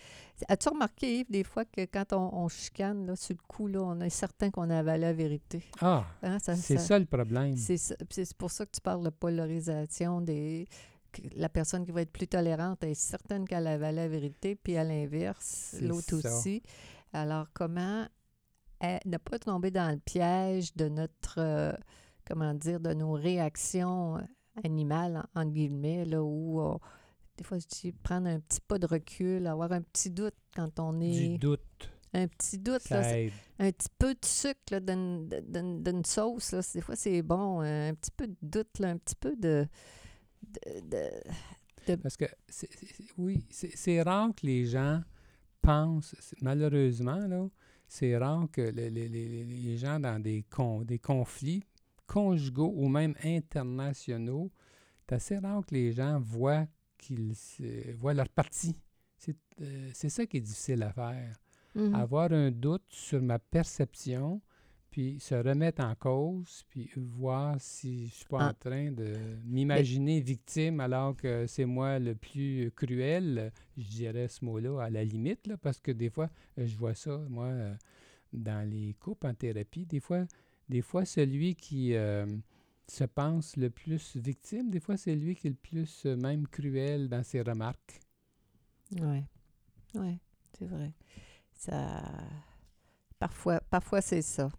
As-tu 0.48 0.68
remarqué, 0.68 1.20
Yves, 1.20 1.30
des 1.30 1.44
fois 1.44 1.64
que 1.64 1.82
quand 1.86 2.12
on, 2.12 2.30
on 2.34 2.48
chicane, 2.48 3.06
là, 3.06 3.16
sur 3.16 3.34
le 3.34 3.42
coup, 3.46 3.66
là, 3.66 3.80
on 3.82 4.00
est 4.00 4.10
certain 4.10 4.50
qu'on 4.50 4.70
a 4.70 4.78
avalé 4.78 5.02
la 5.02 5.12
vérité? 5.12 5.64
Ah, 5.80 6.04
Hein, 6.22 6.38
c'est 6.40 6.56
ça- 6.56 6.78
ça 6.78 6.98
le 6.98 7.06
problème. 7.06 7.56
C'est 7.56 8.34
pour 8.36 8.50
ça 8.50 8.64
que 8.66 8.70
tu 8.72 8.80
parles 8.80 9.04
de 9.04 9.10
polarisation 9.10 10.20
des 10.20 10.66
la 11.34 11.48
personne 11.48 11.86
qui 11.86 11.90
va 11.90 12.02
être 12.02 12.12
plus 12.12 12.28
tolérante 12.28 12.84
est 12.84 12.94
certaine 12.94 13.46
qu'elle 13.48 13.66
a 13.66 13.72
avalé 13.72 13.96
la 13.96 14.08
vérité, 14.08 14.54
puis 14.54 14.76
à 14.76 14.84
l'inverse, 14.84 15.74
l'autre 15.80 16.16
aussi. 16.18 16.62
Alors, 17.14 17.46
comment 17.54 18.06
euh, 18.84 18.98
ne 19.06 19.16
pas 19.16 19.38
tomber 19.38 19.70
dans 19.70 19.90
le 19.90 19.98
piège 19.98 20.74
de 20.76 20.88
notre, 20.88 21.36
euh, 21.38 21.72
comment 22.26 22.52
dire, 22.54 22.78
de 22.78 22.92
nos 22.92 23.12
réactions 23.12 24.18
animales, 24.64 25.22
en, 25.34 25.40
entre 25.42 25.52
guillemets, 25.52 26.04
là, 26.04 26.22
où 26.22 26.60
euh, 26.60 26.76
des 27.36 27.44
fois, 27.44 27.58
je 27.58 27.66
dis 27.66 27.92
prendre 27.92 28.28
un 28.28 28.40
petit 28.40 28.60
pas 28.60 28.78
de 28.78 28.86
recul, 28.86 29.46
avoir 29.46 29.72
un 29.72 29.82
petit 29.82 30.10
doute 30.10 30.34
quand 30.54 30.78
on 30.80 31.00
est... 31.00 31.28
Du 31.34 31.38
doute, 31.38 31.90
Un 32.14 32.26
petit 32.26 32.58
doute, 32.58 32.88
là, 32.90 33.02
un 33.58 33.70
petit 33.70 33.88
peu 33.98 34.14
de 34.14 34.24
sucre 34.24 34.80
d'une, 34.80 36.02
sauce, 36.04 36.52
là, 36.52 36.60
des 36.74 36.80
fois 36.80 36.96
c'est 36.96 37.22
bon. 37.22 37.62
euh, 37.62 37.90
un 37.90 37.94
petit 37.94 38.10
peu 38.10 38.26
de 38.26 38.36
doute, 38.42 38.78
là, 38.78 38.88
un 38.90 38.96
petit 38.98 39.14
peu 39.14 39.36
de. 39.36 39.66
de- 40.42 40.80
de- 41.86 41.96
Parce 41.96 42.16
que, 42.16 42.24
c'est- 42.48 42.68
oui, 43.16 43.44
c'est 43.50 44.02
rare 44.02 44.30
que 44.34 44.46
les 44.46 44.66
gens 44.66 45.02
pensent, 45.62 46.14
malheureusement, 46.42 47.26
là, 47.26 47.48
c'est 47.86 48.16
rare 48.16 48.46
que 48.52 48.60
le- 48.62 48.88
le- 48.90 49.06
les- 49.06 49.44
les 49.44 49.76
gens 49.78 49.98
dans 50.00 50.18
des, 50.22 50.44
con- 50.50 50.82
des 50.82 50.98
conflits 50.98 51.62
conjugaux 52.08 52.72
ou 52.74 52.88
même 52.88 53.14
internationaux, 53.22 54.50
c'est 55.08 55.14
assez 55.14 55.38
rare 55.38 55.64
que 55.64 55.74
les 55.74 55.92
gens 55.92 56.18
voient 56.18 56.66
qu'ils 56.98 57.34
voient 57.96 58.14
leur 58.14 58.28
parti. 58.28 58.74
C'est 59.16 59.36
euh, 59.60 59.90
c'est 59.94 60.08
ça 60.08 60.26
qui 60.26 60.38
est 60.38 60.40
difficile 60.40 60.82
à 60.82 60.92
faire. 60.92 61.36
Mhm. 61.74 61.94
Avoir 61.94 62.32
un 62.32 62.50
doute 62.50 62.84
sur 62.88 63.20
ma 63.22 63.38
perception, 63.38 64.40
puis 64.90 65.18
se 65.20 65.34
remettre 65.34 65.82
en 65.84 65.94
cause, 65.94 66.64
puis 66.70 66.90
voir 66.96 67.56
si 67.60 68.06
je 68.08 68.14
suis 68.14 68.24
pas 68.26 68.38
Ah. 68.40 68.50
en 68.50 68.54
train 68.54 68.90
de 68.90 69.12
m'imaginer 69.44 70.20
victime 70.20 70.80
alors 70.80 71.14
que 71.16 71.46
c'est 71.46 71.66
moi 71.66 71.98
le 71.98 72.14
plus 72.14 72.70
cruel, 72.74 73.52
je 73.76 73.86
dirais 73.88 74.28
ce 74.28 74.44
mot-là 74.44 74.80
à 74.82 74.90
la 74.90 75.04
limite, 75.04 75.46
là, 75.46 75.56
parce 75.56 75.78
que 75.80 75.92
des 75.92 76.08
fois, 76.10 76.30
je 76.56 76.74
vois 76.76 76.94
ça, 76.94 77.16
moi, 77.28 77.46
euh, 77.46 77.74
dans 78.32 78.68
les 78.68 78.94
couples 78.98 79.26
en 79.26 79.34
thérapie, 79.34 79.84
des 79.86 80.00
fois, 80.00 80.24
des 80.68 80.82
fois 80.82 81.04
celui 81.04 81.54
qui 81.54 81.94
euh, 81.94 82.26
se 82.88 83.04
pense 83.04 83.56
le 83.56 83.70
plus 83.70 84.16
victime, 84.16 84.70
des 84.70 84.80
fois, 84.80 84.96
c'est 84.96 85.14
lui 85.14 85.34
qui 85.34 85.46
est 85.46 85.50
le 85.50 85.56
plus 85.56 86.06
euh, 86.06 86.16
même 86.16 86.46
cruel 86.46 87.08
dans 87.08 87.22
ses 87.22 87.42
remarques. 87.42 88.00
Oui, 89.00 89.22
ouais, 89.94 90.18
c'est 90.58 90.66
vrai. 90.66 90.92
Ça... 91.52 92.02
Parfois, 93.18 93.60
parfois 93.60 94.00
c'est 94.00 94.22
ça. 94.22 94.50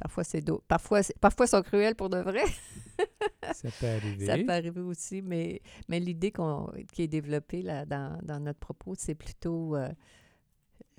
Parfois, 0.00 0.24
c'est 0.24 0.40
d'eau. 0.40 0.62
Parfois, 0.66 1.00
parfois, 1.20 1.44
ils 1.44 1.50
sont 1.50 1.62
cruels 1.62 1.94
pour 1.94 2.08
de 2.08 2.16
vrai. 2.16 2.44
Ça 3.52 3.68
peut 3.78 3.86
arriver. 3.86 4.26
Ça 4.26 4.38
peut 4.38 4.48
arriver 4.48 4.80
aussi, 4.80 5.20
mais, 5.20 5.60
mais 5.88 6.00
l'idée 6.00 6.30
qu'on, 6.30 6.72
qui 6.92 7.02
est 7.02 7.08
développée 7.08 7.60
là, 7.60 7.84
dans, 7.84 8.18
dans 8.22 8.40
notre 8.40 8.58
propos, 8.58 8.94
c'est 8.96 9.14
plutôt, 9.14 9.76
euh, 9.76 9.90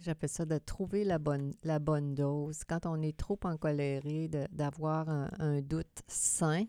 j'appelle 0.02 0.30
ça 0.30 0.46
de 0.46 0.58
trouver 0.58 1.04
la 1.04 1.20
bonne, 1.20 1.54
la 1.64 1.80
bonne 1.80 2.16
dose. 2.16 2.64
Quand 2.68 2.86
on 2.86 3.02
est 3.02 3.16
trop 3.18 3.40
encoléré, 3.44 4.28
de- 4.28 4.48
d'avoir 4.52 5.10
un, 5.10 5.30
un 5.40 5.62
doute 5.62 6.02
sain, 6.08 6.66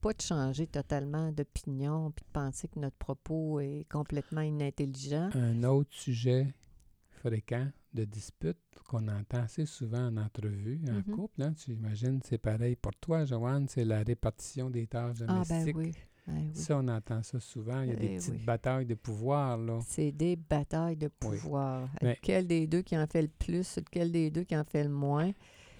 pas 0.00 0.12
de 0.12 0.20
changer 0.22 0.66
totalement 0.66 1.32
d'opinion, 1.32 2.10
puis 2.10 2.24
de 2.24 2.32
penser 2.32 2.68
que 2.68 2.78
notre 2.78 2.96
propos 2.96 3.60
est 3.60 3.86
complètement 3.90 4.42
inintelligent. 4.42 5.30
Un 5.34 5.62
autre 5.64 5.92
sujet 5.92 6.54
fréquent 7.10 7.68
de 7.94 8.04
dispute 8.04 8.58
qu'on 8.88 9.08
entend 9.08 9.38
assez 9.42 9.64
souvent 9.66 10.08
en 10.08 10.16
entrevue, 10.18 10.80
en 10.90 10.94
Mhm. 10.96 11.02
couple, 11.04 11.42
hein, 11.42 11.54
tu 11.54 11.72
imagines, 11.72 12.20
c'est 12.22 12.38
pareil 12.38 12.76
pour 12.76 12.92
toi, 12.96 13.24
Joanne, 13.24 13.66
c'est 13.68 13.84
la 13.84 14.02
répartition 14.02 14.68
des 14.68 14.86
tâches 14.86 15.20
Ah 15.26 15.42
ben 15.48 15.64
domestiques. 15.66 15.76
oui, 15.76 15.92
oui. 16.28 16.50
Ça, 16.54 16.78
on 16.78 16.88
entend 16.88 17.22
ça 17.22 17.38
souvent. 17.40 17.82
Il 17.82 17.90
y 17.90 17.92
a 17.92 17.96
des 17.96 18.06
Eh 18.14 18.16
petites 18.16 18.30
oui. 18.32 18.44
batailles 18.44 18.86
de 18.86 18.94
pouvoir, 18.94 19.58
là. 19.58 19.78
C'est 19.86 20.12
des 20.12 20.36
batailles 20.36 20.96
de 20.96 21.06
Oui. 21.06 21.38
pouvoir. 21.38 21.88
Mais- 22.02 22.14
Lequel 22.14 22.46
des 22.46 22.66
deux 22.66 22.82
qui 22.82 22.96
en 22.96 23.06
fait 23.06 23.22
le 23.22 23.28
plus, 23.28 23.76
lequel 23.76 24.10
des 24.12 24.30
deux 24.30 24.44
qui 24.44 24.56
en 24.56 24.64
fait 24.64 24.84
le 24.84 24.90
moins? 24.90 25.32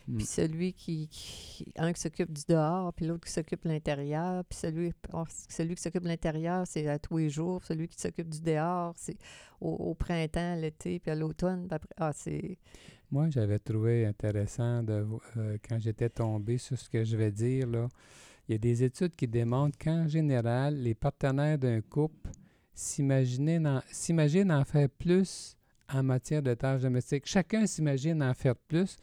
Mm. 0.07 0.17
Puis 0.19 0.27
celui 0.27 0.73
qui, 0.75 1.09
qui- 1.09 1.73
Un 1.79 1.91
qui 1.95 2.01
s'occupe 2.03 2.31
du 2.31 2.43
dehors, 2.47 2.93
puis 2.93 3.07
l'autre 3.07 3.25
qui 3.27 3.33
s'occupe 3.33 3.63
de 3.65 3.71
l'intérieur. 3.71 4.45
Puis 4.45 4.59
celui, 4.59 4.93
oh, 5.15 5.25
celui 5.49 5.75
qui 5.77 5.83
s'occupe 5.83 6.03
de 6.03 6.09
l'intérieur, 6.09 6.67
c'est 6.67 6.87
à 6.89 6.99
tous 6.99 7.17
les 7.17 7.31
jours. 7.31 7.65
Celui 7.65 7.89
qui 7.89 7.99
s'occupe 7.99 8.29
du 8.29 8.43
dehors, 8.43 8.93
c'est 8.99 9.17
au, 9.63 9.71
au 9.71 9.95
printemps, 9.95 10.57
l'été, 10.57 10.99
puis 10.99 11.11
à 11.11 11.15
l'automne. 11.15 11.67
Ah, 11.97 12.13
c'est. 12.13 12.59
Moi, 13.11 13.31
j'avais 13.31 13.59
trouvé 13.59 14.05
intéressant 14.05 14.83
de, 14.83 15.07
euh, 15.39 15.57
quand 15.67 15.79
j'étais 15.79 16.11
tombé 16.11 16.59
sur 16.59 16.77
ce 16.79 16.91
que 16.91 17.03
je 17.03 17.17
vais 17.17 17.31
dire, 17.33 17.67
là. 17.67 17.89
Il 18.49 18.53
y 18.53 18.55
a 18.57 18.59
des 18.59 18.83
études 18.85 19.17
qui 19.17 19.27
démontrent 19.27 19.79
qu'en 19.79 20.07
général, 20.07 20.77
les 20.77 20.95
partenaires 20.95 21.59
d'un 21.59 21.81
couple 21.81 22.31
s'imaginent 22.75 23.81
en, 24.51 24.65
faire 24.65 24.89
plus 24.91 25.57
en 25.89 26.03
matière 26.03 26.43
de 26.43 26.53
tâches 26.55 26.83
domestiques. 26.83 27.27
Chacun 27.27 27.67
s'imagine 27.67 28.23
en 28.23 28.35
faire 28.35 28.57
plus. 28.57 28.97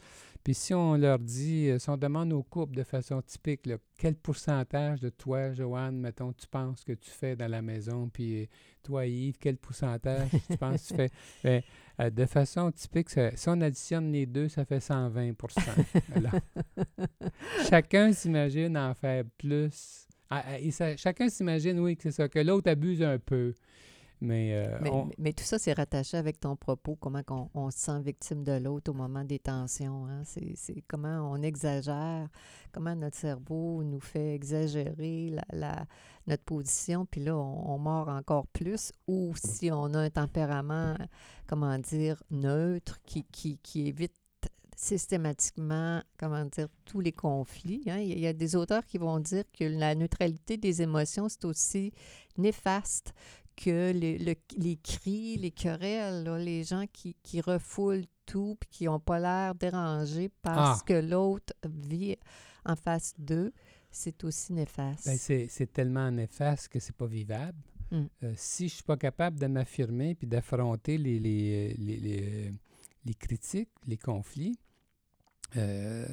Puis 0.44 0.54
si 0.56 0.74
on 0.74 0.96
leur 0.96 1.20
dit, 1.20 1.68
euh, 1.70 1.78
si 1.78 1.90
on 1.90 1.98
demande 1.98 2.34
au 2.34 2.42
couple 2.42 2.76
de 2.76 2.84
façon 2.84 3.22
typique, 3.22 3.66
là, 3.68 3.78
quel 3.98 4.16
pourcentage 4.16 5.00
de 5.00 5.10
toi, 5.10 5.54
Joanne, 5.54 5.98
mettons, 6.00 6.34
tu 6.34 6.48
penses 6.48 6.84
que 6.84 6.94
tu 6.94 7.10
fais 7.12 7.36
dans 7.36 7.50
la 7.50 7.62
maison, 7.62 8.10
puis 8.10 8.42
euh, 8.44 8.46
toi, 8.82 9.06
Yves, 9.06 9.38
quel 9.40 9.58
pourcentage 9.58 10.30
tu 10.50 10.58
penses 10.58 10.82
que 10.84 10.88
tu 10.90 10.96
fais? 10.96 11.12
Ben, 11.44 11.62
euh, 12.00 12.10
de 12.10 12.26
façon 12.26 12.72
typique, 12.72 13.10
ça- 13.12 13.36
si 13.36 13.50
on 13.50 13.62
additionne 13.62 14.12
les 14.12 14.26
deux, 14.26 14.48
ça 14.50 14.66
fait 14.66 14.80
120 14.80 15.34
Alors, 16.16 16.32
Chacun 17.70 18.12
s'imagine 18.14 18.78
en 18.78 18.94
faire 18.94 19.24
plus. 19.38 20.08
Ah, 20.30 20.44
ah, 20.48 20.60
et 20.60 20.72
ça- 20.72 20.96
chacun 20.98 21.30
s'imagine, 21.30 21.80
oui, 21.80 21.96
que 21.96 22.04
c'est 22.04 22.12
ça, 22.12 22.30
que 22.30 22.40
l'autre 22.40 22.70
abuse 22.72 23.04
un 23.04 23.20
peu. 23.20 23.54
Mais, 24.22 24.54
euh, 24.54 24.78
Mais, 24.82 24.90
on- 24.92 25.10
mais- 25.18 25.34
tout 25.34 25.44
ça, 25.44 25.58
c'est 25.58 25.74
rattaché 25.74 26.16
avec 26.16 26.40
ton 26.40 26.56
propos, 26.56 26.96
comment 26.96 27.24
qu'on- 27.24 27.50
on, 27.56 27.72
se 27.72 27.80
sent 27.80 28.00
victime 28.02 28.44
de 28.44 28.52
l'autre 28.54 28.92
au 28.92 28.94
moment 28.94 29.24
des 29.24 29.40
tensions. 29.40 30.06
hein. 30.06 30.22
C'est 30.24 30.84
comment 30.88 31.32
on 31.32 31.42
exagère, 31.42 32.28
comment 32.72 32.96
notre 32.96 33.18
cerveau 33.18 33.84
nous 33.84 34.00
fait 34.00 34.36
exagérer 34.36 35.32
la, 35.32 35.44
la- 35.54 35.86
notre 36.28 36.44
position, 36.44 37.08
puis 37.08 37.22
là, 37.24 37.36
on, 37.36 37.72
on 37.74 37.80
mord 37.80 38.10
encore 38.10 38.46
plus. 38.48 38.92
Ou 39.08 39.34
si 39.44 39.72
on 39.72 39.86
a 39.96 40.00
un 40.00 40.10
tempérament, 40.12 40.96
comment 41.48 41.78
dire, 41.80 42.22
neutre, 42.30 43.00
qui, 43.04 43.24
qui, 43.32 43.58
qui 43.58 43.88
évite 43.88 44.14
systématiquement, 44.96 46.02
comment 46.18 46.46
dire, 46.46 46.68
tous 46.86 47.00
les 47.02 47.12
conflits. 47.12 47.84
hein. 47.88 47.98
Il 48.00 48.20
y 48.20 48.28
a 48.28 48.34
des 48.34 48.56
auteurs 48.56 48.86
qui 48.86 48.98
vont 48.98 49.20
dire 49.20 49.44
que 49.58 49.64
la 49.64 49.96
neutralité 49.96 50.58
des 50.58 50.82
émotions, 50.82 51.28
c'est 51.30 51.46
aussi 51.46 51.92
néfaste 52.38 53.14
que 53.56 53.92
les, 53.92 54.18
le- 54.18 54.36
les 54.58 54.78
cris, 54.78 55.38
les 55.38 55.52
querelles, 55.52 56.24
là, 56.24 56.38
les 56.38 56.64
gens 56.64 56.86
qui, 56.92 57.16
qui 57.24 57.42
refoulent 57.42 58.06
tout 58.26 58.56
puis 58.60 58.70
qui 58.72 58.86
n'ont 58.86 59.00
pas 59.00 59.20
l'air 59.20 59.56
dérangés 59.56 60.30
par 60.42 60.58
Ah. 60.80 60.84
que 60.86 60.94
l'autre 60.94 61.54
vit 61.68 62.18
en 62.66 62.76
face 62.76 63.14
d'eux, 63.18 63.52
c'est 63.90 64.24
aussi 64.24 64.54
néfaste. 64.54 65.06
ben, 65.06 65.18
c'est 65.50 65.74
tellement 65.74 66.10
néfaste 66.12 66.70
que 66.70 66.80
c'est 66.80 66.96
pas 66.96 67.08
vivable. 67.08 67.58
Mm. 67.92 68.04
Euh, 68.24 68.34
si 68.38 68.70
je 68.70 68.76
suis 68.76 68.84
pas 68.84 68.96
capable 68.98 69.38
de 69.40 69.48
m'affirmer 69.48 70.16
puis 70.16 70.28
d'affronter 70.28 70.98
les, 70.98 71.20
les, 71.20 71.74
les, 71.74 71.98
les- 71.98 72.52
les 73.04 73.14
critiques, 73.16 73.70
les 73.88 73.98
conflits, 73.98 74.58
euh, 75.58 76.06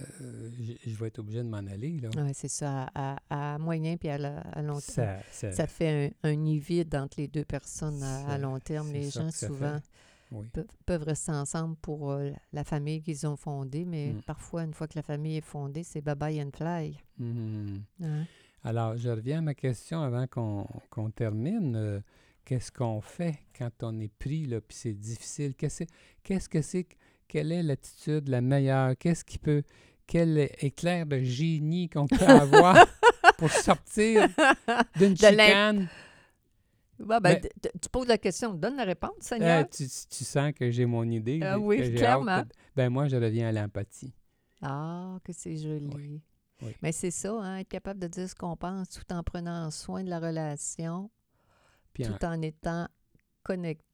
je, 0.87 0.91
vais 0.97 1.07
être 1.09 1.19
obligé 1.21 1.39
de 1.39 1.49
m'en 1.49 1.59
aller. 1.59 2.01
Oui, 2.17 2.31
c'est 2.35 2.49
ça. 2.49 2.89
À, 2.95 3.17
à- 3.31 3.59
moyen 3.59 3.97
puis 3.97 4.09
à, 4.09 4.19
la- 4.19 4.41
à 4.41 4.63
long 4.63 4.81
terme. 4.81 5.21
Ça, 5.31 5.51
ça- 5.51 5.53
Ça 5.53 5.67
fait 5.67 6.13
un, 6.25 6.31
un 6.31 6.35
nid 6.35 6.59
vide 6.59 6.95
entre 6.97 7.21
les 7.21 7.29
deux 7.29 7.45
personnes 7.45 8.03
à, 8.03 8.37
long 8.39 8.59
terme. 8.59 8.91
Les 8.93 9.11
gens, 9.11 9.31
souvent, 9.31 9.79
oui. 10.33 10.47
peuvent, 10.53 10.67
peuvent 10.87 11.03
rester 11.05 11.33
ensemble 11.33 11.77
pour 11.77 12.11
euh, 12.13 12.31
la 12.53 12.65
famille 12.65 13.01
qu'ils 13.03 13.27
ont 13.27 13.37
fondée, 13.37 13.85
mais 13.85 14.13
Mm. 14.13 14.23
parfois, 14.23 14.65
une 14.65 14.75
fois 14.75 14.89
que 14.89 14.97
la 14.97 15.03
famille 15.03 15.37
est 15.37 15.41
fondée, 15.41 15.83
c'est 15.85 16.01
bye-bye 16.01 16.43
and 16.45 16.51
fly. 16.57 16.99
Mhm. 17.19 17.83
Hein? 18.03 18.25
Alors, 18.65 18.97
je 18.97 19.09
reviens 19.09 19.39
à 19.39 19.43
ma 19.43 19.55
question 19.55 20.03
avant 20.03 20.27
qu'on 20.27 20.67
qu'on 20.91 21.11
termine. 21.11 21.77
Euh, 21.77 22.01
Qu'est-ce 22.45 22.73
qu'on 22.73 23.03
fait 23.03 23.41
quand 23.59 23.71
on 23.83 24.01
est 24.01 24.11
pris, 24.11 24.47
là, 24.47 24.63
puis 24.63 24.75
c'est 24.75 24.95
difficile? 24.95 25.55
Qu'est-ce 25.55 25.85
qu'est-ce 26.23 26.49
que 26.49 26.63
c'est? 26.63 26.87
Que- 27.29 27.33
Quelle 27.33 27.53
est 27.53 27.63
l'attitude 27.63 28.29
la 28.29 28.41
meilleure? 28.41 28.97
Qu'est-ce 28.99 29.25
qui 29.25 29.39
peut... 29.39 29.63
Quel 30.07 30.49
éclair 30.61 31.05
de 31.05 31.19
génie 31.21 31.91
qu'on 31.91 32.07
peut 32.07 32.25
avoir 32.25 32.87
pour 33.39 33.51
sortir 33.51 34.27
d'une 34.97 35.15
chicane? 35.15 35.87
Ah, 37.11 37.21
ben, 37.21 37.39
tu 37.63 37.89
poses 37.93 38.09
la 38.09 38.19
question, 38.19 38.55
donne 38.55 38.77
la 38.77 38.85
réponse, 38.85 39.11
Euh, 39.19 39.21
Seigneur. 39.21 39.69
tu, 39.69 39.85
tu 39.87 40.25
sens 40.25 40.53
que 40.53 40.71
j'ai 40.71 40.87
mon 40.87 41.05
idée? 41.05 41.39
Ah 41.43 41.59
oui, 41.59 41.95
clairement. 41.95 42.41
de- 42.41 42.49
Ben 42.75 42.89
moi, 42.89 43.07
je 43.07 43.17
reviens 43.17 43.49
à 43.49 43.53
l'empathie. 43.53 44.13
Ah, 44.63 45.19
que 45.23 45.33
c'est 45.33 45.57
joli. 45.57 45.91
Oui. 45.95 46.23
Oui. 46.63 46.75
Mais 46.83 46.91
c'est 46.91 47.13
ça, 47.13 47.33
hein, 47.41 47.59
être 47.59 47.69
capable 47.69 48.01
de 48.01 48.09
dire 48.09 48.29
ce 48.29 48.35
qu'on 48.35 48.57
pense 48.57 48.89
tout 48.89 49.13
en 49.15 49.23
prenant 49.23 49.71
soin 49.71 50.03
de 50.03 50.11
la 50.11 50.19
relation, 50.19 51.09
Puis 51.93 52.05
en- 52.07 52.15
tout 52.19 52.25
en 52.25 52.41
étant 52.43 52.89
connecté 53.45 53.85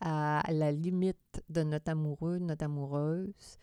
à 0.00 0.42
la 0.52 0.72
limite 0.72 1.42
de 1.48 1.62
notre 1.62 1.90
amoureux, 1.90 2.38
notre 2.38 2.64
amoureuse. 2.64 3.58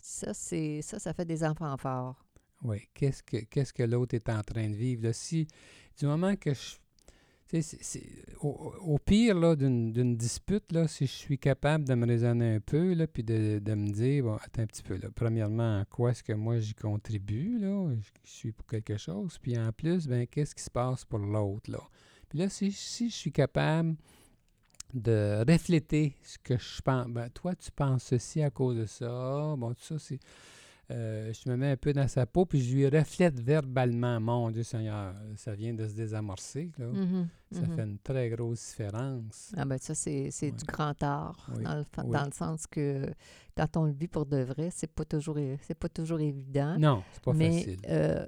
Ça, 0.00 0.34
c'est 0.34 0.82
ça, 0.82 0.98
ça 0.98 1.12
fait 1.12 1.24
des 1.24 1.44
enfants 1.44 1.76
forts. 1.76 2.24
Oui, 2.62 2.88
qu'est-ce 2.94 3.22
que 3.22 3.38
qu'est-ce 3.38 3.72
que 3.72 3.82
l'autre 3.82 4.14
est 4.14 4.28
en 4.28 4.42
train 4.42 4.68
de 4.68 4.74
vivre? 4.74 5.04
là? 5.04 5.12
Si, 5.12 5.46
du 5.98 6.06
moment 6.06 6.36
que 6.36 6.54
je. 6.54 6.76
c'est- 7.48 7.62
c'est- 7.82 8.24
au, 8.40 8.72
au 8.82 8.98
pire 8.98 9.56
d'une 9.56 10.16
dispute, 10.16 10.72
là, 10.72 10.88
si 10.88 11.06
je 11.06 11.12
suis 11.12 11.38
capable 11.38 11.84
de 11.84 11.94
me 11.94 12.06
raisonner 12.06 12.54
un 12.54 12.60
peu, 12.60 12.94
là, 12.94 13.06
puis 13.06 13.22
de, 13.24 13.58
de 13.58 13.74
me 13.74 13.90
dire, 13.90 14.24
bon, 14.24 14.36
attends 14.36 14.62
un 14.62 14.66
petit 14.66 14.82
peu, 14.82 14.96
là, 14.96 15.08
premièrement, 15.14 15.80
en 15.80 15.84
quoi 15.84 16.12
est-ce 16.12 16.22
que 16.22 16.32
moi 16.32 16.58
j'y 16.60 16.74
contribue, 16.74 17.58
là, 17.58 17.92
je 18.24 18.30
suis 18.30 18.52
pour 18.52 18.66
quelque 18.66 18.96
chose, 18.96 19.38
puis 19.38 19.58
en 19.58 19.70
plus, 19.72 20.06
ben, 20.08 20.26
qu'est-ce 20.26 20.54
qui 20.54 20.62
se 20.62 20.70
passe 20.70 21.04
pour 21.04 21.18
l'autre, 21.18 21.70
là? 21.70 21.80
Puis 22.28 22.38
là, 22.38 22.48
si, 22.48 22.72
si 22.72 23.10
je 23.10 23.14
suis 23.14 23.32
capable 23.32 23.96
de 24.94 25.44
refléter 25.48 26.16
ce 26.22 26.38
que 26.38 26.58
je 26.58 26.80
pense, 26.82 27.06
ben, 27.08 27.28
toi, 27.30 27.54
tu 27.54 27.70
penses 27.70 28.04
ceci 28.04 28.42
à 28.42 28.50
cause 28.50 28.76
de 28.76 28.86
ça, 28.86 29.54
bon, 29.56 29.70
tout 29.74 29.82
ça, 29.82 29.98
c'est. 29.98 30.18
Euh, 30.90 31.32
je 31.32 31.48
me 31.48 31.56
mets 31.56 31.70
un 31.70 31.76
peu 31.76 31.92
dans 31.94 32.08
sa 32.08 32.26
peau, 32.26 32.44
puis 32.44 32.60
je 32.60 32.74
lui 32.74 32.86
reflète 32.88 33.40
verbalement, 33.40 34.20
mon 34.20 34.50
Dieu 34.50 34.62
Seigneur, 34.64 35.14
ça 35.36 35.54
vient 35.54 35.72
de 35.72 35.86
se 35.88 35.94
désamorcer, 35.94 36.70
là. 36.76 36.86
Mhm, 36.86 37.28
Ça 37.52 37.60
mhm. 37.62 37.76
fait 37.76 37.82
une 37.84 37.98
très 37.98 38.28
grosse 38.28 38.70
différence. 38.70 39.52
Ah 39.56 39.64
ben 39.64 39.78
ça, 39.78 39.94
c'est 39.94 40.24
Ouais. 40.42 40.50
du 40.50 40.64
grand 40.66 41.00
art, 41.02 41.48
Oui, 41.56 41.62
dans, 41.64 41.76
le, 41.76 41.84
oui. 42.04 42.10
dans 42.10 42.24
le 42.26 42.32
sens 42.32 42.66
que 42.66 43.06
quand 43.56 43.76
on 43.78 43.84
le 43.86 43.92
vit 43.92 44.08
pour 44.08 44.26
de 44.26 44.38
vrai, 44.42 44.68
c'est 44.70 44.90
pas 44.92 45.04
toujours 45.06 45.38
c'est 45.62 45.78
pas 45.78 45.88
toujours 45.88 46.20
évident. 46.20 46.76
Non, 46.78 47.02
c'est 47.12 47.22
pas 47.22 47.32
mais 47.32 47.52
facile. 47.52 47.78
euh, 47.88 48.26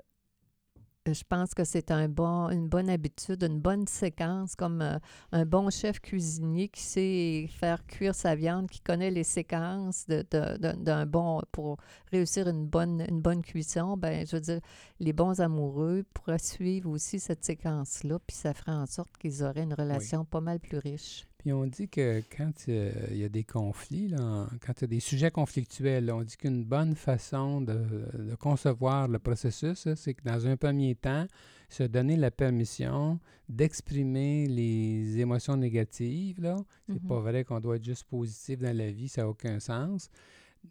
je 1.12 1.22
pense 1.28 1.52
que 1.54 1.64
c'est 1.64 1.90
un 1.90 2.08
bon, 2.08 2.48
une 2.48 2.66
bonne 2.68 2.88
habitude, 2.88 3.42
une 3.42 3.60
bonne 3.60 3.86
séquence, 3.86 4.54
comme 4.56 4.80
euh, 4.80 4.98
un 5.32 5.44
bon 5.44 5.68
chef 5.70 6.00
cuisinier 6.00 6.68
qui 6.68 6.80
sait 6.82 7.46
faire 7.50 7.84
cuire 7.86 8.14
sa 8.14 8.34
viande, 8.34 8.70
qui 8.70 8.80
connaît 8.80 9.10
les 9.10 9.24
séquences 9.24 10.06
de- 10.06 10.24
de- 10.30 10.56
de- 10.56 10.76
d'un 10.82 11.04
bon 11.04 11.42
pour 11.52 11.76
réussir 12.10 12.48
une 12.48 12.66
bonne, 12.66 13.04
une 13.08 13.20
bonne 13.20 13.42
cuisson. 13.42 13.96
Ben, 13.98 14.26
je 14.26 14.36
veux 14.36 14.40
dire, 14.40 14.60
les 14.98 15.12
bons 15.12 15.40
amoureux 15.40 16.04
pourraient 16.14 16.38
suivre 16.38 16.88
aussi 16.90 17.20
cette 17.20 17.44
séquence-là, 17.44 18.18
puis 18.26 18.36
ça 18.36 18.54
ferait 18.54 18.72
en 18.72 18.86
sorte 18.86 19.16
qu'ils 19.18 19.42
auraient 19.44 19.64
une 19.64 19.74
relation 19.74 20.24
pas 20.24 20.40
mal 20.40 20.58
plus 20.58 20.78
riche. 20.78 21.26
Puis 21.44 21.52
on 21.52 21.66
dit 21.66 21.88
que 21.88 22.22
quand 22.34 22.52
euh, 22.70 22.90
il 23.10 23.18
y 23.18 23.24
a 23.24 23.28
des 23.28 23.44
conflits, 23.44 24.08
là, 24.08 24.48
quand 24.64 24.72
il 24.78 24.80
y 24.80 24.84
a 24.84 24.86
des 24.86 25.00
sujets 25.00 25.30
conflictuels, 25.30 26.06
là, 26.06 26.16
on 26.16 26.22
dit 26.22 26.38
qu'une 26.38 26.64
bonne 26.64 26.94
façon 26.94 27.60
de, 27.60 27.74
de 27.74 28.34
concevoir 28.36 29.08
le 29.08 29.18
processus, 29.18 29.86
c'est 29.94 30.14
que 30.14 30.22
dans 30.24 30.46
un 30.46 30.56
premier 30.56 30.94
temps, 30.94 31.26
se 31.68 31.82
donner 31.82 32.16
la 32.16 32.30
permission 32.30 33.20
d'exprimer 33.46 34.46
les 34.46 35.18
émotions 35.18 35.58
négatives. 35.58 36.40
Là. 36.40 36.56
C'est 36.88 37.06
pas 37.06 37.20
vrai 37.20 37.44
qu'on 37.44 37.60
doit 37.60 37.76
être 37.76 37.84
juste 37.84 38.04
positif 38.04 38.60
dans 38.60 38.74
la 38.74 38.90
vie, 38.90 39.08
ça 39.08 39.20
n'a 39.20 39.28
aucun 39.28 39.60
sens. 39.60 40.08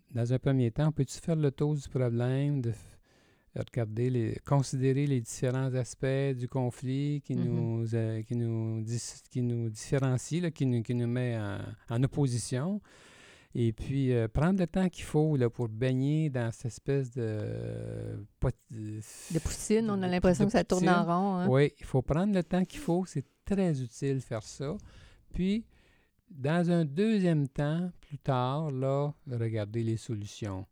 Dans 0.10 0.34
un 0.34 0.40
premier 0.40 0.72
temps, 0.72 0.92
peux-tu 0.92 1.20
faire 1.20 1.36
le 1.36 1.52
tour 1.52 1.76
du 1.76 1.88
problème, 1.88 2.62
de 2.62 2.74
regarder, 3.56 4.10
les, 4.10 4.38
considérer 4.46 5.06
les 5.06 5.22
différents 5.22 5.74
aspects 5.76 6.36
du 6.38 6.48
conflit 6.48 7.22
qui, 7.24 7.36
Mhm. 7.36 7.44
nous, 7.46 7.96
euh, 7.96 8.22
qui, 8.24 8.36
nous, 8.36 8.82
dis- 8.82 9.22
qui 9.30 9.42
nous 9.42 9.70
différencient, 9.70 10.42
là, 10.42 10.52
qui, 10.52 10.66
nous, 10.66 10.82
qui 10.82 10.96
nous 10.96 11.08
met 11.08 11.38
en, 11.38 11.60
en 11.90 12.04
opposition. 12.04 12.82
Et 13.56 13.72
puis, 13.72 14.12
euh, 14.12 14.28
prendre 14.28 14.60
le 14.60 14.66
temps 14.66 14.90
qu'il 14.90 15.04
faut 15.04 15.38
là, 15.38 15.48
pour 15.48 15.70
baigner 15.70 16.32
dans 16.32 16.52
cette 16.52 16.66
espèce 16.66 17.12
de... 17.12 18.26
pot- 18.40 18.56
de- 18.72 19.00
poutine, 19.40 19.90
on 19.92 20.02
a 20.02 20.08
l'impression 20.08 20.46
que 20.46 20.52
ça 20.52 20.64
tourne 20.64 20.90
en 20.90 21.04
rond. 21.04 21.36
hein. 21.38 21.48
oui, 21.48 21.72
il 21.80 21.86
faut 21.86 22.02
prendre 22.02 22.34
le 22.34 22.44
temps 22.44 22.64
qu'il 22.66 22.80
faut. 22.80 23.06
C'est 23.06 23.26
très 23.46 23.80
utile 23.80 24.16
de 24.16 24.20
faire 24.22 24.42
ça. 24.42 24.76
Puis, 25.34 25.66
dans 26.32 26.72
un 26.72 26.84
deuxième 26.84 27.48
temps, 27.48 27.92
plus 28.02 28.18
tard, 28.18 28.72
là, 28.72 29.14
regarder 29.30 29.84
les 29.84 29.98
solutions. 29.98 30.66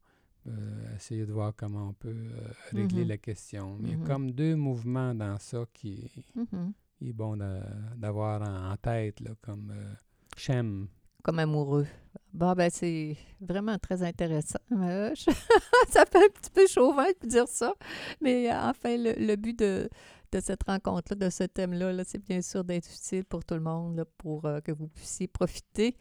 Euh, 0.48 0.96
essayer 0.96 1.26
de 1.28 1.32
voir 1.34 1.54
comment 1.56 1.90
on 1.90 1.94
peut 1.94 2.10
euh, 2.10 2.48
régler 2.72 3.04
Mhm. 3.04 3.10
la 3.10 3.18
question. 3.18 3.78
Mais 3.80 3.90
Il 3.92 4.00
y 4.00 4.04
a 4.04 4.06
comme 4.08 4.32
deux 4.32 4.56
mouvements 4.56 5.14
dans 5.14 5.38
ça 5.38 5.66
qui 5.72 6.10
Mhm. 6.36 6.74
qui 6.98 7.10
est 7.10 7.14
bon 7.14 7.38
d'a- 7.38 7.64
d'avoir 7.96 8.42
en, 8.42 8.72
en 8.72 8.78
tête, 8.78 9.20
là, 9.20 9.32
comme 9.42 9.72
euh, 9.72 9.94
Shem. 10.38 10.88
comme 11.24 11.38
amoureux. 11.40 11.86
Bon, 12.34 12.54
ben, 12.54 12.70
c'est 12.72 13.16
vraiment 13.40 13.78
très 13.78 14.02
intéressant. 14.02 14.60
Je- 14.72 15.26
ça 15.90 16.06
fait 16.08 16.26
un 16.26 16.30
petit 16.34 16.50
peu 16.52 16.66
chauvin 16.68 17.06
de 17.22 17.28
dire 17.28 17.48
ça, 17.48 17.74
mais 18.20 18.52
euh, 18.52 18.56
enfin, 18.70 18.98
le, 18.98 19.14
le 19.24 19.36
but 19.36 19.58
de, 19.60 19.90
de 20.32 20.40
cette 20.40 20.64
rencontre-là, 20.64 21.16
de 21.28 21.30
ce 21.30 21.44
thème-là, 21.44 21.94
là, 21.94 22.04
c'est 22.04 22.24
bien 22.24 22.42
sûr 22.42 22.64
d'être 22.64 22.90
utile 22.92 23.26
pour 23.26 23.44
tout 23.46 23.54
le 23.56 23.60
monde, 23.62 23.98
là, 23.98 24.06
pour 24.18 24.42
que 24.64 24.72
vous 24.72 24.88
puissiez 24.88 25.28
profiter 25.28 25.96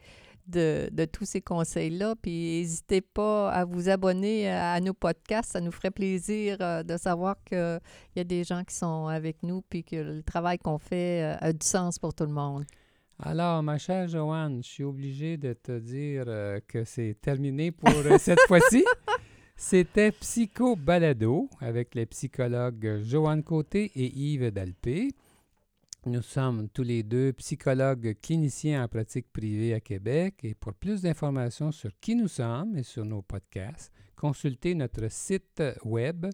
de, 0.51 0.89
de 0.93 1.05
tous 1.05 1.25
ces 1.25 1.41
conseils-là. 1.41 2.15
Puis 2.21 2.61
n'hésitez 2.61 3.01
pas 3.01 3.51
à 3.51 3.65
vous 3.65 3.89
abonner 3.89 4.49
à, 4.49 4.73
à 4.73 4.81
nos 4.81 4.95
podcasts. 4.95 5.53
Ça 5.53 5.61
nous 5.61 5.73
ferait 5.73 5.91
plaisir 5.91 6.57
euh, 6.61 6.83
de 6.83 6.97
savoir 6.97 7.37
qu'il 7.45 7.81
y 8.17 8.21
a 8.21 8.25
des 8.25 8.45
gens 8.45 8.65
qui 8.65 8.75
sont 8.75 9.07
avec 9.07 9.43
nous, 9.43 9.63
puis 9.63 9.85
que 9.85 9.97
le 9.97 10.23
travail 10.23 10.59
qu'on 10.59 10.79
fait 10.79 11.23
euh, 11.23 11.37
a 11.41 11.53
du 11.53 11.67
sens 11.67 11.99
pour 11.99 12.15
tout 12.15 12.25
le 12.25 12.33
monde. 12.33 12.65
Alors, 13.23 13.63
ma 13.63 13.77
chère 13.77 14.09
Joanne, 14.09 14.63
je 14.63 14.69
suis 14.69 14.85
obligé 14.85 15.37
de 15.37 15.53
te 15.53 15.79
dire 15.79 16.25
euh, 16.27 16.59
que 16.67 16.85
c'est 16.85 17.17
terminé 17.21 17.71
pour 17.71 17.91
cette 18.19 18.41
fois-ci. 18.47 18.85
C'était 19.57 20.11
Psycho 20.11 20.75
Balado 20.75 21.51
avec 21.61 21.95
les 21.95 22.07
psychologues 22.07 23.01
Joanne 23.03 23.43
Côté 23.43 23.93
et 23.95 24.07
Yves 24.07 24.51
Dalpé. 24.51 25.11
Nous 26.07 26.23
sommes 26.23 26.71
tous 26.71 26.83
les 26.83 27.03
deux 27.03 27.35
psychologues 27.35 28.17
cliniciens 28.23 28.83
en 28.83 28.89
pratique 28.89 29.31
privée 29.31 29.75
à 29.75 29.81
Québec 29.81 30.37
et 30.45 30.55
pour 30.55 30.73
plus 30.73 31.03
d'informations 31.03 31.73
sur 31.73 31.91
qui 32.01 32.15
nous 32.15 32.27
sommes 32.27 32.75
et 32.75 32.83
sur 32.83 33.05
nos 33.05 33.21
podcasts, 33.21 33.93
consultez 34.17 34.75
notre 34.75 35.11
site 35.11 35.63
web 35.85 36.25